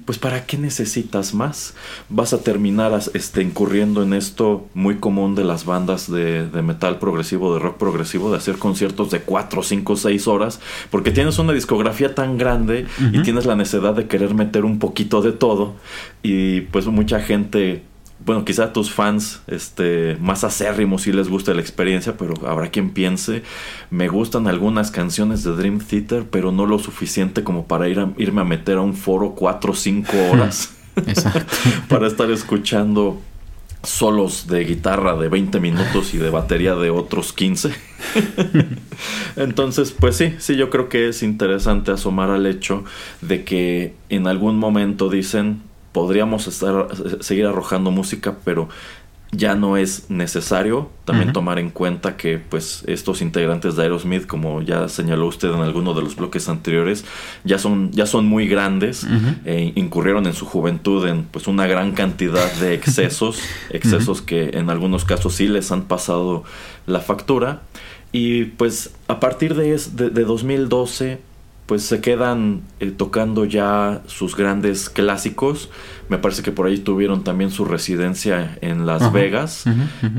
[0.05, 1.73] pues ¿para qué necesitas más?
[2.11, 7.55] Vas a terminar este, incurriendo en esto muy común de las bandas de, metal progresivo,
[7.55, 10.61] de rock progresivo, de hacer conciertos de 4, 5, 6 horas,
[10.91, 15.23] porque tienes una discografía tan grande y tienes la necesidad de querer meter un poquito
[15.23, 15.77] de todo
[16.23, 17.85] y pues mucha gente
[18.25, 22.71] bueno, quizá a tus fans este, más acérrimos sí les guste la experiencia, pero habrá
[22.71, 23.43] quien piense,
[23.91, 28.13] me gustan algunas canciones de Dream Theater, pero no lo suficiente como para ir a,
[28.19, 30.77] irme a meter a un foro 4 o 5 horas.
[31.89, 33.21] para estar escuchando
[33.83, 37.73] solos de guitarra de 20 minutos y de batería de otros 15.
[39.37, 42.85] Entonces, pues sí, sí, yo creo que es interesante asomar al hecho
[43.23, 45.63] de que en algún momento dicen,
[45.93, 46.89] podríamos estar,
[47.21, 48.69] seguir arrojando música, pero
[49.33, 54.61] ya no es necesario también tomar en cuenta que pues estos integrantes de Aerosmith como
[54.61, 57.05] ya señaló usted en alguno de los bloques anteriores
[57.45, 59.07] ya son ya son muy grandes
[59.45, 64.69] e incurrieron en su juventud en pues una gran cantidad de excesos excesos que en
[64.69, 66.45] algunos casos sí les han pasado
[66.87, 67.63] la factura.
[68.13, 71.21] Y pues a partir de, de, de 2012
[71.71, 75.71] pues se quedan eh, tocando ya sus grandes clásicos.
[76.09, 79.67] Me parece que por ahí tuvieron también su residencia en Las Vegas.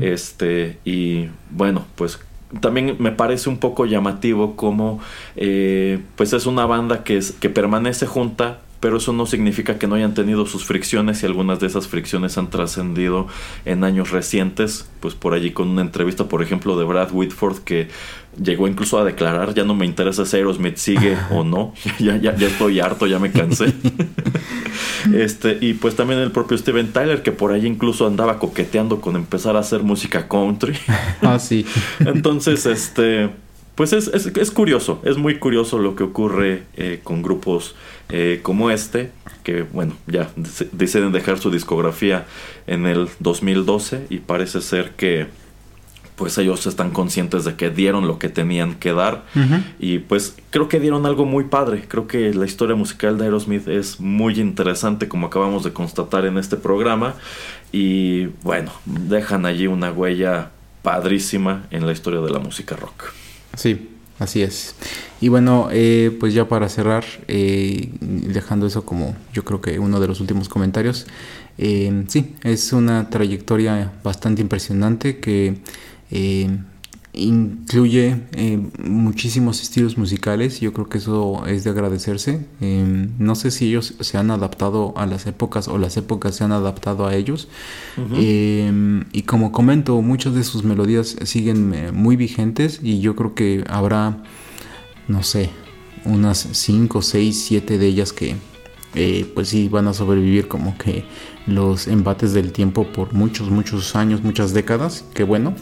[0.00, 2.20] Este, y bueno, pues
[2.60, 5.00] también me parece un poco llamativo como
[5.36, 9.86] eh, pues es una banda que, es, que permanece junta pero eso no significa que
[9.86, 13.28] no hayan tenido sus fricciones y algunas de esas fricciones han trascendido
[13.64, 17.86] en años recientes, pues por allí con una entrevista, por ejemplo, de Brad Whitford que
[18.42, 22.34] llegó incluso a declarar, ya no me interesa si Aerosmith sigue o no, ya, ya,
[22.34, 23.72] ya estoy harto, ya me cansé.
[25.14, 29.14] este, y pues también el propio Steven Tyler, que por ahí incluso andaba coqueteando con
[29.14, 30.74] empezar a hacer música country.
[31.22, 31.64] ah, sí.
[32.00, 33.30] Entonces, este
[33.74, 37.74] pues es, es, curioso, es muy curioso lo que ocurre eh, con grupos
[38.12, 39.10] eh, como este,
[39.42, 40.30] que bueno, ya
[40.72, 42.26] deciden dejar su discografía
[42.66, 45.28] en el 2012 y parece ser que
[46.14, 49.24] pues ellos están conscientes de que dieron lo que tenían que dar.
[49.78, 53.66] Y pues creo que dieron algo muy padre, creo que la historia musical de Aerosmith
[53.66, 57.14] es muy interesante como acabamos de constatar en este programa.
[57.72, 60.50] Y bueno, dejan allí una huella
[60.82, 63.12] padrísima en la historia de la música rock.
[63.56, 63.88] Sí,
[64.18, 64.74] así es.
[65.20, 70.00] Y bueno, eh, pues ya para cerrar, eh, dejando eso como yo creo que uno
[70.00, 71.06] de los últimos comentarios,
[71.58, 75.58] eh, sí, es una trayectoria bastante impresionante que
[77.14, 82.46] incluye eh, muchísimos estilos musicales yo creo que eso es de agradecerse.
[82.60, 86.44] Em, no sé si ellos se han adaptado a las épocas o las épocas se
[86.44, 87.48] han adaptado a ellos.
[88.14, 93.34] Em, y como comento muchas de sus melodías siguen eh, muy vigentes y yo creo
[93.34, 94.22] que habrá
[95.08, 95.50] no sé
[96.04, 98.36] unas 5, 6, 7 de ellas que
[98.94, 101.04] eh, pues sí van a sobrevivir como que
[101.46, 105.54] los embates del tiempo por muchos, muchos años, muchas décadas, que bueno,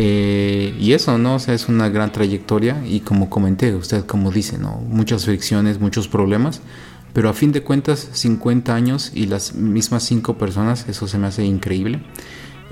[0.00, 1.34] eh, y eso, ¿no?
[1.34, 4.80] O sea, es una gran trayectoria y como comenté, usted como dice, ¿no?
[4.88, 6.60] Muchas fricciones, muchos problemas,
[7.12, 11.26] pero a fin de cuentas 50 años y las mismas 5 personas, eso se me
[11.26, 12.00] hace increíble.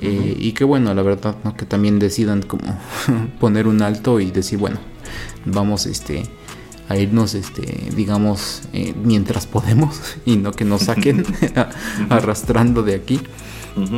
[0.01, 1.57] Eh, y que bueno, la verdad, ¿no?
[1.57, 2.79] Que también decidan como
[3.41, 4.79] poner un alto y decir, bueno,
[5.47, 6.23] vamos este,
[6.89, 11.25] a irnos, este, digamos, eh, mientras podemos y no que nos saquen
[12.09, 13.21] arrastrando de aquí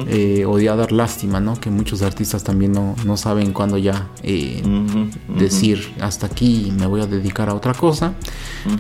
[0.09, 1.59] eh, o de dar lástima, ¿no?
[1.59, 4.63] Que muchos artistas también no, no saben cuándo ya eh,
[5.39, 8.15] decir hasta aquí me voy a dedicar a otra cosa.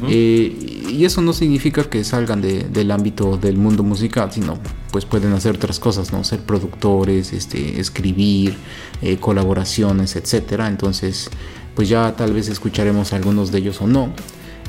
[0.08, 4.58] Eh, y eso no significa que salgan del ámbito del mundo musical, sino
[4.90, 6.24] pues pueden hacer otras cosas, ¿no?
[6.24, 8.56] Ser productores, este, escribir,
[9.02, 10.68] eh, colaboraciones, etcétera.
[10.68, 11.30] Entonces,
[11.74, 14.12] pues ya tal vez escucharemos algunos de ellos o no.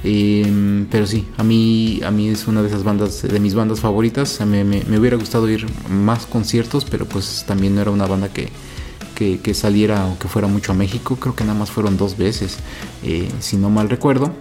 [0.04, 3.80] Em, pero sí, a mí, a mí es una de esas bandas, de mis bandas
[3.80, 4.40] favoritas.
[4.46, 8.50] Me, me, hubiera gustado ir más conciertos, pero pues también no era una banda que,
[9.16, 11.18] que, saliera o que fuera mucho a México.
[11.18, 12.58] Creo que nada más fueron dos veces,
[13.04, 14.32] eh, si no mal recuerdo.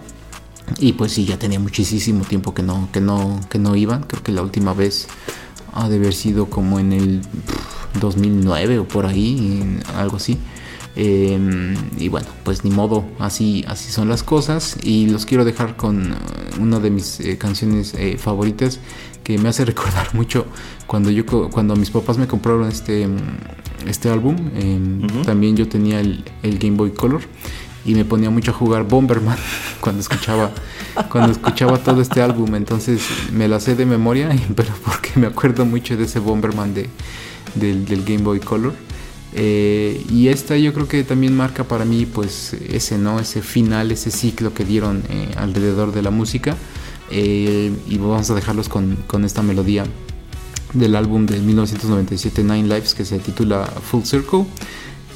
[0.77, 4.03] Y pues sí, ya tenía muchísimo tiempo que no, que no, que no iban.
[4.03, 5.07] Creo que la última vez
[5.73, 7.21] ha de haber sido como en el
[7.99, 10.37] 2009 o por ahí, algo así.
[11.01, 14.75] Em, y bueno, pues ni modo, así, así son las cosas.
[14.83, 16.13] Y los quiero dejar con
[16.59, 18.81] una de mis eh, canciones eh, favoritas
[19.23, 20.45] que me hace recordar mucho
[20.87, 23.07] cuando yo cuando mis papás me compraron este,
[23.87, 24.35] este álbum.
[24.55, 27.21] Em, también yo tenía el, Game Boy Color
[27.85, 29.37] y me ponía mucho a jugar Bomberman
[29.79, 30.51] cuando escuchaba
[31.09, 35.65] cuando escuchaba todo este álbum entonces me la sé de memoria pero porque me acuerdo
[35.65, 36.89] mucho de ese Bomberman de,
[37.55, 38.73] del, Game Boy Color
[39.33, 43.91] eh, y esta yo creo que también marca para mí pues ese no ese final
[43.91, 46.55] ese ciclo que dieron eh, alrededor de la música.
[47.11, 49.83] Eh, y vamos a dejarlos con, con esta melodía
[50.73, 54.45] del álbum de 1997 Nine Lives que se titula Full Circle.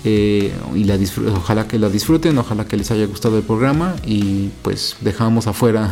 [0.05, 0.99] Y la
[1.33, 3.95] ojalá que la disfruten, ojalá que les haya gustado el programa.
[4.05, 5.89] Y pues dejamos afuera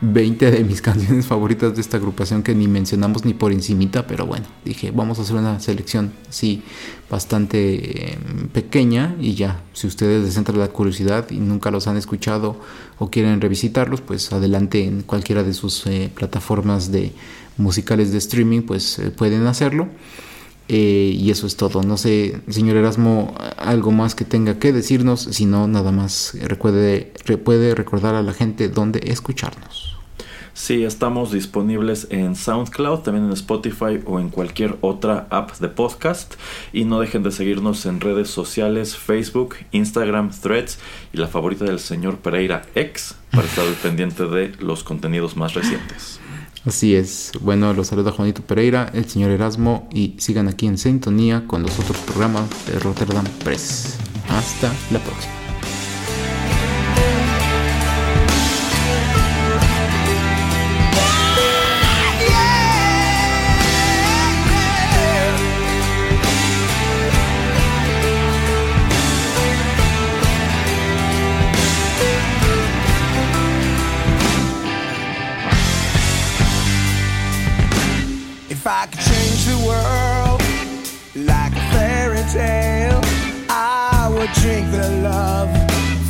[0.00, 4.26] 20 de mis canciones favoritas de esta agrupación que ni mencionamos ni por encimita, pero
[4.26, 6.62] bueno, dije, vamos a hacer una selección sí
[7.10, 8.18] bastante eh,
[8.52, 12.60] pequeña y ya, si ustedes les entra la curiosidad y nunca los han escuchado
[12.98, 17.12] o quieren revisitarlos, pues adelante en cualquiera de sus eh, plataformas de
[17.56, 19.88] musicales de streaming, pues pueden hacerlo.
[20.68, 21.82] Eh, y eso es todo.
[21.82, 27.12] No sé, señor Erasmo, algo más que tenga que decirnos, si no, nada más recuerde,
[27.44, 29.96] puede recordar a la gente dónde escucharnos.
[30.56, 36.36] Sí, estamos disponibles en SoundCloud, también en Spotify o en cualquier otra app de podcast.
[36.72, 40.78] Y no dejen de seguirnos en redes sociales, Facebook, Instagram, Threads
[41.12, 45.52] y la favorita del señor Pereira X para estar al pendiente de los contenidos más
[45.52, 46.20] recientes.
[46.66, 47.30] Así es.
[47.40, 51.78] Bueno, los saluda Juanito Pereira, el señor Erasmo y sigan aquí en sintonía con los
[51.78, 53.96] otros programas de Rotterdam Press.
[54.28, 55.35] Hasta la próxima.
[78.66, 80.40] if I could change the world
[81.14, 83.00] like a fairy tale,
[83.48, 85.50] I would drink the love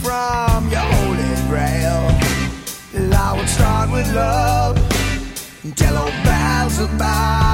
[0.03, 2.07] from your holy grail.
[3.13, 4.77] I would start with love
[5.65, 7.46] and tell old pals about.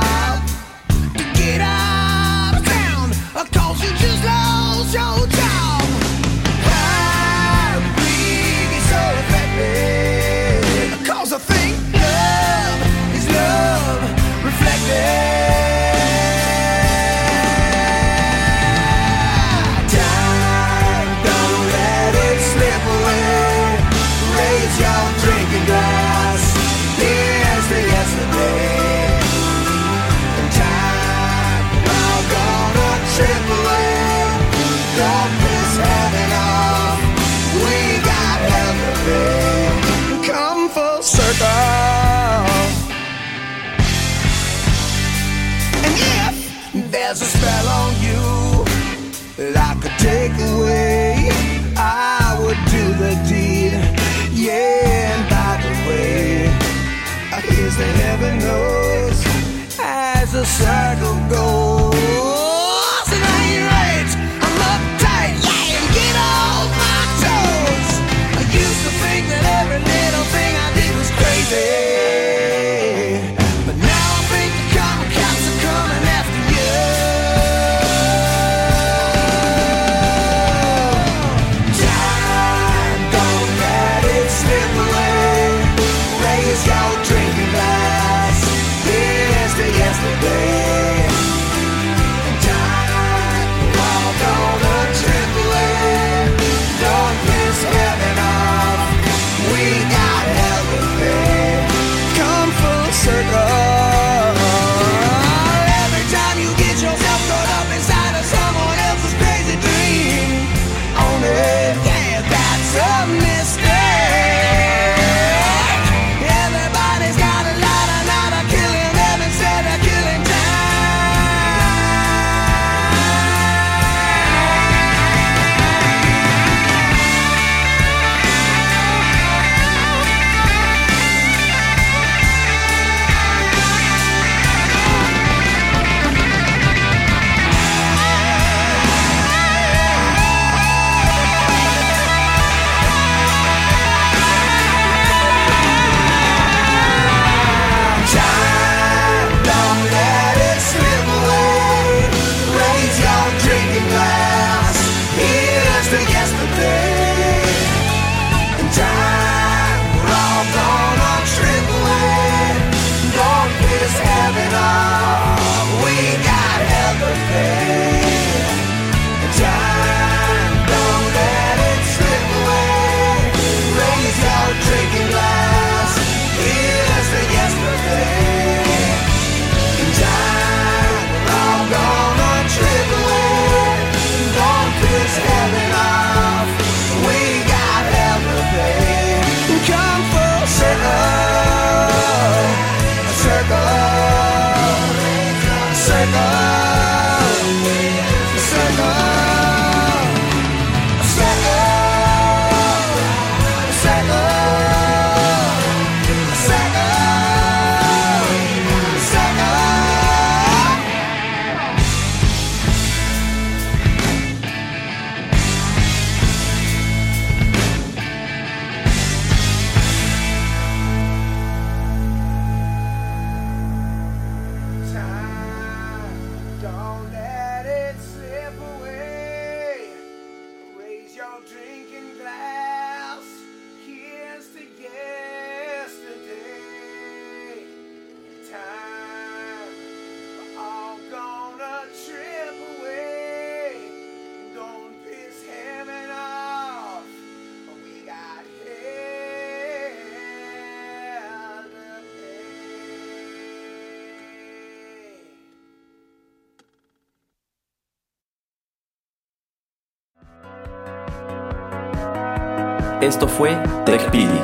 [263.03, 264.41] Esto fue TechPili.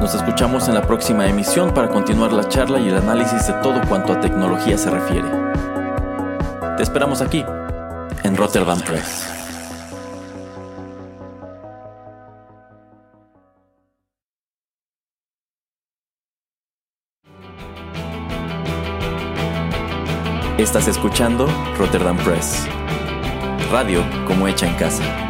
[0.00, 3.78] Nos escuchamos en la próxima emisión para continuar la charla y el análisis de todo
[3.90, 5.28] cuanto a tecnología se refiere.
[6.78, 7.44] Te esperamos aquí,
[8.22, 9.26] en Rotterdam Press.
[20.56, 22.66] Estás escuchando Rotterdam Press.
[23.70, 25.29] Radio como hecha en casa.